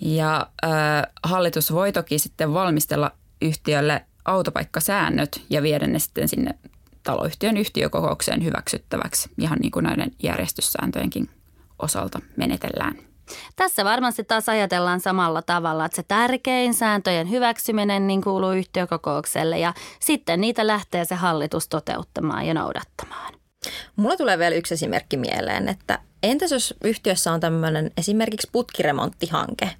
Ja 0.00 0.46
äh, 0.64 0.70
hallitus 1.22 1.72
voi 1.72 1.92
toki 1.92 2.18
sitten 2.18 2.54
valmistella 2.54 3.10
yhtiölle 3.42 4.04
autopaikkasäännöt 4.24 5.42
ja 5.50 5.62
viedä 5.62 5.86
ne 5.86 5.98
sitten 5.98 6.28
sinne 6.28 6.54
taloyhtiön 7.02 7.56
yhtiökokoukseen 7.56 8.44
hyväksyttäväksi, 8.44 9.30
ihan 9.38 9.58
niin 9.58 9.70
kuin 9.70 9.84
näiden 9.84 10.12
järjestyssääntöjenkin 10.22 11.30
osalta 11.78 12.20
menetellään. 12.36 12.98
Tässä 13.56 13.84
varmasti 13.84 14.24
taas 14.24 14.48
ajatellaan 14.48 15.00
samalla 15.00 15.42
tavalla, 15.42 15.84
että 15.84 15.96
se 15.96 16.02
tärkein 16.02 16.74
sääntöjen 16.74 17.30
hyväksyminen 17.30 18.06
niin 18.06 18.22
kuuluu 18.22 18.52
yhtiökokoukselle 18.52 19.58
ja 19.58 19.74
sitten 20.00 20.40
niitä 20.40 20.66
lähtee 20.66 21.04
se 21.04 21.14
hallitus 21.14 21.68
toteuttamaan 21.68 22.46
ja 22.46 22.54
noudattamaan. 22.54 23.34
Mulla 23.96 24.16
tulee 24.16 24.38
vielä 24.38 24.56
yksi 24.56 24.74
esimerkki 24.74 25.16
mieleen, 25.16 25.68
että 25.68 25.98
entäs 26.22 26.50
jos 26.50 26.74
yhtiössä 26.84 27.32
on 27.32 27.40
tämmöinen 27.40 27.90
esimerkiksi 27.96 28.48
putkiremonttihanke, 28.52 29.70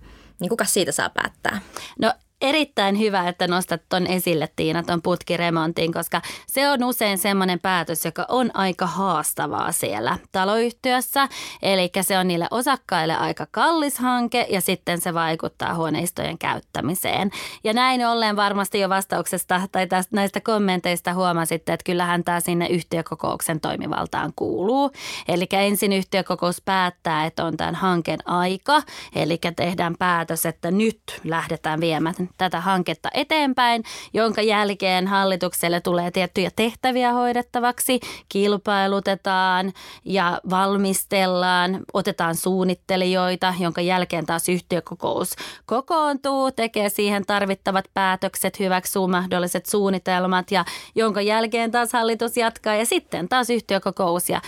niin 0.40 0.48
kuka 0.48 0.64
siitä 0.64 0.92
saa 0.92 1.10
päättää? 1.10 1.60
No 2.00 2.12
erittäin 2.40 2.98
hyvä, 2.98 3.28
että 3.28 3.48
nostat 3.48 3.82
ton 3.88 4.06
esille 4.06 4.48
Tiina, 4.56 4.82
ton 4.82 5.02
putkiremontin, 5.02 5.92
koska 5.92 6.22
se 6.46 6.70
on 6.70 6.84
usein 6.84 7.18
semmoinen 7.18 7.60
päätös, 7.60 8.04
joka 8.04 8.26
on 8.28 8.50
aika 8.54 8.86
haastavaa 8.86 9.72
siellä 9.72 10.18
taloyhtiössä. 10.32 11.28
Eli 11.62 11.90
se 12.00 12.18
on 12.18 12.28
niille 12.28 12.48
osakkaille 12.50 13.16
aika 13.16 13.46
kallis 13.50 13.98
hanke 13.98 14.46
ja 14.50 14.60
sitten 14.60 15.00
se 15.00 15.14
vaikuttaa 15.14 15.74
huoneistojen 15.74 16.38
käyttämiseen. 16.38 17.30
Ja 17.64 17.72
näin 17.72 18.06
ollen 18.06 18.36
varmasti 18.36 18.80
jo 18.80 18.88
vastauksesta 18.88 19.60
tai 19.72 19.86
tästä, 19.86 20.16
näistä 20.16 20.40
kommenteista 20.40 21.14
huomasitte, 21.14 21.72
että 21.72 21.84
kyllähän 21.84 22.24
tämä 22.24 22.40
sinne 22.40 22.66
yhtiökokouksen 22.66 23.60
toimivaltaan 23.60 24.32
kuuluu. 24.36 24.90
Eli 25.28 25.46
ensin 25.52 25.92
yhtiökokous 25.92 26.62
päättää, 26.64 27.26
että 27.26 27.44
on 27.44 27.56
tämän 27.56 27.74
hanken 27.74 28.28
aika, 28.28 28.82
eli 29.14 29.38
tehdään 29.56 29.94
päätös, 29.98 30.46
että 30.46 30.70
nyt 30.70 31.00
lähdetään 31.24 31.80
viemään 31.80 32.25
tätä 32.38 32.60
hanketta 32.60 33.08
eteenpäin, 33.14 33.82
jonka 34.14 34.42
jälkeen 34.42 35.06
hallitukselle 35.06 35.80
tulee 35.80 36.10
tiettyjä 36.10 36.50
tehtäviä 36.56 37.12
hoidettavaksi, 37.12 38.00
kilpailutetaan 38.28 39.72
ja 40.04 40.40
valmistellaan, 40.50 41.80
otetaan 41.92 42.34
suunnittelijoita, 42.34 43.54
jonka 43.60 43.80
jälkeen 43.80 44.26
taas 44.26 44.48
yhtiökokous 44.48 45.36
kokoontuu, 45.66 46.52
tekee 46.52 46.88
siihen 46.88 47.26
tarvittavat 47.26 47.84
päätökset, 47.94 48.58
hyväksyy 48.58 49.06
mahdolliset 49.06 49.66
suunnitelmat 49.66 50.50
ja 50.50 50.64
jonka 50.94 51.20
jälkeen 51.20 51.70
taas 51.70 51.92
hallitus 51.92 52.36
jatkaa 52.36 52.74
ja 52.74 52.86
sitten 52.86 53.28
taas 53.28 53.50
yhtiökokous 53.50 54.28
ja 54.28 54.40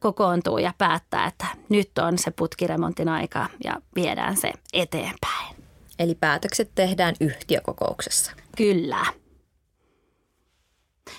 kokoontuu 0.00 0.58
ja 0.58 0.72
päättää, 0.78 1.26
että 1.26 1.46
nyt 1.68 1.98
on 1.98 2.18
se 2.18 2.30
putkiremontin 2.30 3.08
aika 3.08 3.46
ja 3.64 3.76
viedään 3.94 4.36
se 4.36 4.52
eteenpäin. 4.72 5.53
Eli 5.98 6.14
päätökset 6.14 6.70
tehdään 6.74 7.14
yhtiökokouksessa. 7.20 8.32
Kyllä. 8.56 9.06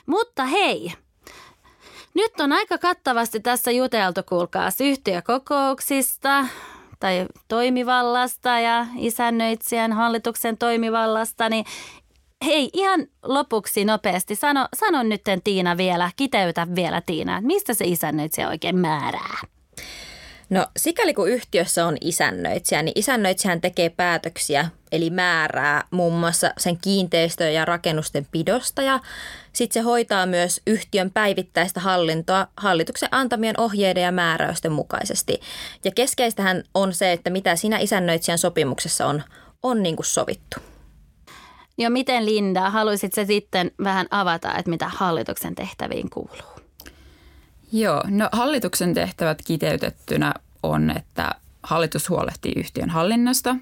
Mutta 0.05 0.45
hei, 0.45 0.93
nyt 2.13 2.39
on 2.39 2.51
aika 2.51 2.77
kattavasti 2.77 3.39
tässä 3.39 3.71
juteltu, 3.71 4.21
kuulkaa, 4.29 4.69
yhtiökokouksista 4.81 6.45
tai 6.99 7.25
toimivallasta 7.47 8.59
ja 8.59 8.85
isännöitsijän 8.97 9.93
hallituksen 9.93 10.57
toimivallasta, 10.57 11.49
niin 11.49 11.65
hei, 12.45 12.69
ihan 12.73 13.07
lopuksi 13.23 13.85
nopeasti, 13.85 14.35
sano, 14.35 14.67
sano 14.75 15.03
nyt 15.03 15.21
Tiina 15.43 15.77
vielä, 15.77 16.11
kiteytä 16.15 16.67
vielä 16.75 17.01
Tiina, 17.01 17.37
että 17.37 17.47
mistä 17.47 17.73
se 17.73 17.85
isännöitsijä 17.85 18.49
oikein 18.49 18.77
määrää? 18.77 19.54
No 20.49 20.67
sikäli 20.77 21.13
kun 21.13 21.29
yhtiössä 21.29 21.85
on 21.85 21.97
isännöitsijä, 22.01 22.83
niin 22.83 22.99
isännöitsijän 22.99 23.61
tekee 23.61 23.89
päätöksiä, 23.89 24.69
eli 24.91 25.09
määrää 25.09 25.83
muun 25.91 26.13
muassa 26.13 26.53
sen 26.57 26.77
kiinteistö- 26.77 27.49
ja 27.49 27.65
rakennusten 27.65 28.27
pidosta 28.31 28.81
ja 28.81 28.99
sitten 29.53 29.73
se 29.73 29.85
hoitaa 29.85 30.25
myös 30.25 30.61
yhtiön 30.67 31.11
päivittäistä 31.11 31.79
hallintoa 31.79 32.47
hallituksen 32.57 33.09
antamien 33.11 33.59
ohjeiden 33.59 34.03
ja 34.03 34.11
määräysten 34.11 34.71
mukaisesti. 34.71 35.39
Ja 35.85 35.91
keskeistähän 35.91 36.63
on 36.73 36.93
se, 36.93 37.11
että 37.11 37.29
mitä 37.29 37.55
siinä 37.55 37.79
isännöitsijän 37.79 38.37
sopimuksessa 38.37 39.05
on, 39.05 39.23
on 39.63 39.83
niin 39.83 39.95
kuin 39.95 40.05
sovittu. 40.05 40.57
Ja 41.77 41.89
miten 41.89 42.25
Linda, 42.25 42.69
haluaisit 42.69 43.13
se 43.13 43.25
sitten 43.25 43.71
vähän 43.83 44.07
avata, 44.11 44.57
että 44.57 44.69
mitä 44.69 44.89
hallituksen 44.95 45.55
tehtäviin 45.55 46.09
kuuluu? 46.09 46.54
Joo, 47.75 48.03
no 48.09 48.29
hallituksen 48.31 48.93
tehtävät 48.93 49.41
kiteytettynä 49.45 50.33
on, 50.63 50.89
että 50.89 51.31
hallitus 51.63 52.09
huolehtii 52.09 52.53
yhtiön 52.55 52.89
hallinnasta, 52.89 53.55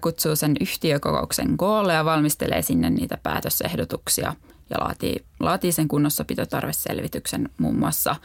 kutsuu 0.00 0.36
sen 0.36 0.54
yhtiökokouksen 0.60 1.56
koolle 1.56 1.92
ja 1.92 2.04
valmistelee 2.04 2.62
sinne 2.62 2.90
niitä 2.90 3.18
päätösehdotuksia 3.22 4.34
ja 4.70 4.76
laatii, 4.80 5.24
laatii 5.40 5.72
sen 5.72 5.88
kunnossapitotarveselvityksen 5.88 7.48
muun 7.58 7.78
muassa. 7.78 8.16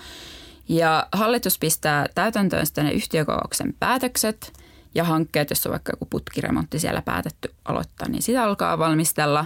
Ja 0.70 1.08
hallitus 1.12 1.60
pistää 1.60 2.06
täytäntöön 2.16 2.66
sitten 2.66 2.86
ne 2.86 2.92
yhtiökokouksen 2.92 3.74
päätökset 3.80 4.54
ja 4.96 5.04
hankkeet, 5.04 5.50
jos 5.50 5.66
on 5.66 5.72
vaikka 5.72 5.92
joku 5.94 6.06
putkiremontti 6.06 6.80
siellä 6.80 7.02
päätetty 7.02 7.54
aloittaa, 7.66 8.08
niin 8.08 8.22
sitä 8.22 8.44
alkaa 8.44 8.78
valmistella. 8.78 9.46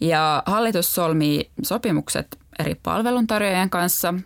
Ja 0.00 0.42
hallitus 0.46 0.94
solmii 0.94 1.50
sopimukset 1.62 2.38
eri 2.58 2.74
palveluntarjoajien 2.74 3.70
kanssa– 3.70 4.14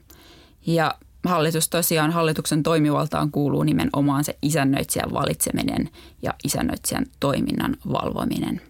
ja 0.66 0.94
hallitus 1.26 1.68
tosiaan, 1.68 2.10
hallituksen 2.10 2.62
toimivaltaan 2.62 3.30
kuuluu 3.30 3.62
nimenomaan 3.62 4.24
se 4.24 4.38
isännöitsijän 4.42 5.12
valitseminen 5.12 5.90
ja 6.22 6.34
isännöitsijän 6.44 7.06
toiminnan 7.20 7.76
valvominen. 7.92 8.60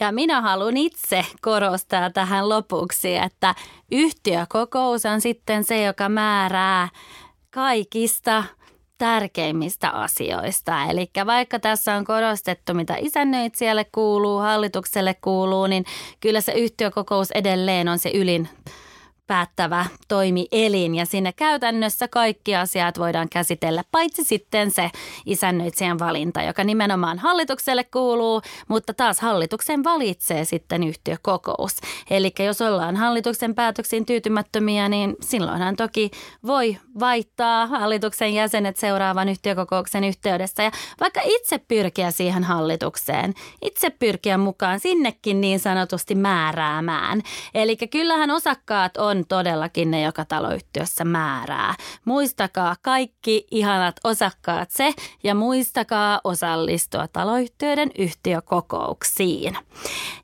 Ja 0.00 0.12
minä 0.12 0.40
haluan 0.40 0.76
itse 0.76 1.24
korostaa 1.40 2.10
tähän 2.10 2.48
lopuksi, 2.48 3.16
että 3.16 3.54
yhtiökokous 3.92 5.06
on 5.06 5.20
sitten 5.20 5.64
se, 5.64 5.82
joka 5.82 6.08
määrää 6.08 6.88
kaikista 7.50 8.44
tärkeimmistä 8.98 9.90
asioista. 9.90 10.84
Eli 10.84 11.10
vaikka 11.26 11.58
tässä 11.58 11.94
on 11.94 12.04
korostettu, 12.04 12.74
mitä 12.74 12.96
isännöitsijälle 12.98 13.84
kuuluu, 13.84 14.38
hallitukselle 14.38 15.14
kuuluu, 15.14 15.66
niin 15.66 15.84
kyllä 16.20 16.40
se 16.40 16.52
yhtiökokous 16.52 17.30
edelleen 17.30 17.88
on 17.88 17.98
se 17.98 18.10
ylin 18.14 18.48
päättävä 19.32 19.86
toimielin 20.08 20.94
ja 20.94 21.06
sinne 21.06 21.32
käytännössä 21.32 22.08
kaikki 22.08 22.56
asiat 22.56 22.98
voidaan 22.98 23.28
käsitellä, 23.28 23.84
paitsi 23.90 24.24
sitten 24.24 24.70
se 24.70 24.90
isännöitsijän 25.26 25.98
valinta, 25.98 26.42
joka 26.42 26.64
nimenomaan 26.64 27.18
hallitukselle 27.18 27.84
kuuluu, 27.84 28.42
mutta 28.68 28.94
taas 28.94 29.20
hallituksen 29.20 29.84
valitsee 29.84 30.44
sitten 30.44 30.82
yhtiökokous. 30.82 31.76
Eli 32.10 32.32
jos 32.38 32.60
ollaan 32.60 32.96
hallituksen 32.96 33.54
päätöksiin 33.54 34.06
tyytymättömiä, 34.06 34.88
niin 34.88 35.16
silloinhan 35.20 35.76
toki 35.76 36.10
voi 36.46 36.76
vaihtaa 37.00 37.66
hallituksen 37.66 38.34
jäsenet 38.34 38.76
seuraavan 38.76 39.28
yhtiökokouksen 39.28 40.04
yhteydessä 40.04 40.62
ja 40.62 40.70
vaikka 41.00 41.20
itse 41.24 41.58
pyrkiä 41.58 42.10
siihen 42.10 42.44
hallitukseen, 42.44 43.34
itse 43.62 43.90
pyrkiä 43.90 44.38
mukaan 44.38 44.80
sinnekin 44.80 45.40
niin 45.40 45.60
sanotusti 45.60 46.14
määräämään. 46.14 47.22
Eli 47.54 47.76
kyllähän 47.76 48.30
osakkaat 48.30 48.96
on 48.96 49.21
todellakin 49.26 49.90
ne, 49.90 50.02
joka 50.02 50.24
taloyhtiössä 50.24 51.04
määrää. 51.04 51.74
Muistakaa 52.04 52.76
kaikki 52.82 53.46
ihanat 53.50 53.96
osakkaat 54.04 54.70
se 54.70 54.92
ja 55.24 55.34
muistakaa 55.34 56.20
osallistua 56.24 57.08
taloyhtiöiden 57.08 57.90
yhtiökokouksiin. 57.98 59.56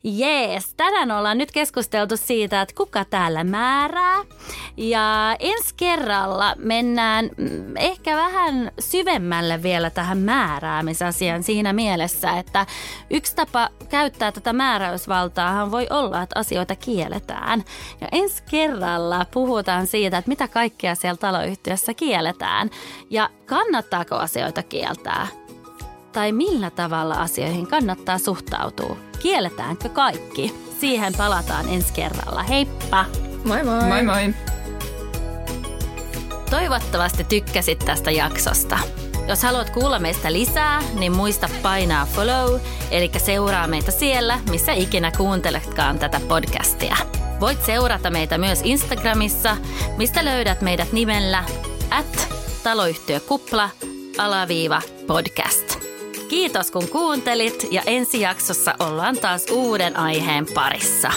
Jees, 0.04 0.74
tänään 0.74 1.10
ollaan 1.10 1.38
nyt 1.38 1.52
keskusteltu 1.52 2.16
siitä, 2.16 2.60
että 2.60 2.74
kuka 2.74 3.04
täällä 3.04 3.44
määrää. 3.44 4.24
Ja 4.76 5.36
ensi 5.38 5.74
kerralla 5.76 6.54
mennään 6.58 7.30
mm, 7.36 7.76
ehkä 7.76 8.16
vähän 8.16 8.70
syvemmälle 8.80 9.62
vielä 9.62 9.90
tähän 9.90 10.18
määräämisasiaan 10.18 11.42
siinä 11.42 11.72
mielessä, 11.72 12.38
että 12.38 12.66
yksi 13.10 13.36
tapa 13.36 13.68
käyttää 13.88 14.32
tätä 14.32 14.52
määräysvaltaahan 14.52 15.70
voi 15.70 15.86
olla, 15.90 16.22
että 16.22 16.38
asioita 16.38 16.76
kielletään. 16.76 17.64
Ja 18.00 18.08
ensi 18.12 18.42
kerralla 18.50 18.77
kerralla 18.78 19.26
puhutaan 19.30 19.86
siitä, 19.86 20.18
että 20.18 20.28
mitä 20.28 20.48
kaikkea 20.48 20.94
siellä 20.94 21.16
taloyhtiössä 21.16 21.94
kielletään 21.94 22.70
ja 23.10 23.30
kannattaako 23.46 24.14
asioita 24.14 24.62
kieltää 24.62 25.26
tai 26.12 26.32
millä 26.32 26.70
tavalla 26.70 27.14
asioihin 27.14 27.66
kannattaa 27.66 28.18
suhtautua. 28.18 28.96
Kielletäänkö 29.18 29.88
kaikki? 29.88 30.54
Siihen 30.80 31.14
palataan 31.16 31.68
ensi 31.68 31.92
kerralla. 31.92 32.42
Heippa! 32.42 33.04
Moi 33.44 33.62
moi! 33.62 33.84
Moi 33.84 34.02
moi! 34.02 34.34
Toivottavasti 36.50 37.24
tykkäsit 37.24 37.78
tästä 37.78 38.10
jaksosta. 38.10 38.78
Jos 39.28 39.42
haluat 39.42 39.70
kuulla 39.70 39.98
meistä 39.98 40.32
lisää, 40.32 40.82
niin 40.98 41.12
muista 41.12 41.48
painaa 41.62 42.06
follow, 42.06 42.60
eli 42.90 43.10
seuraa 43.16 43.66
meitä 43.66 43.90
siellä, 43.90 44.38
missä 44.50 44.72
ikinä 44.72 45.12
kuunteletkaan 45.16 45.98
tätä 45.98 46.20
podcastia. 46.28 46.96
Voit 47.40 47.64
seurata 47.64 48.10
meitä 48.10 48.38
myös 48.38 48.60
Instagramissa, 48.64 49.56
mistä 49.96 50.24
löydät 50.24 50.60
meidät 50.60 50.92
nimellä 50.92 51.44
at 51.90 52.28
taloyhtiökupla 52.62 53.70
alaviiva 54.18 54.82
podcast. 55.06 55.78
Kiitos 56.28 56.70
kun 56.70 56.88
kuuntelit 56.88 57.66
ja 57.70 57.82
ensi 57.86 58.20
jaksossa 58.20 58.74
ollaan 58.78 59.16
taas 59.16 59.46
uuden 59.50 59.96
aiheen 59.96 60.46
parissa. 60.54 61.12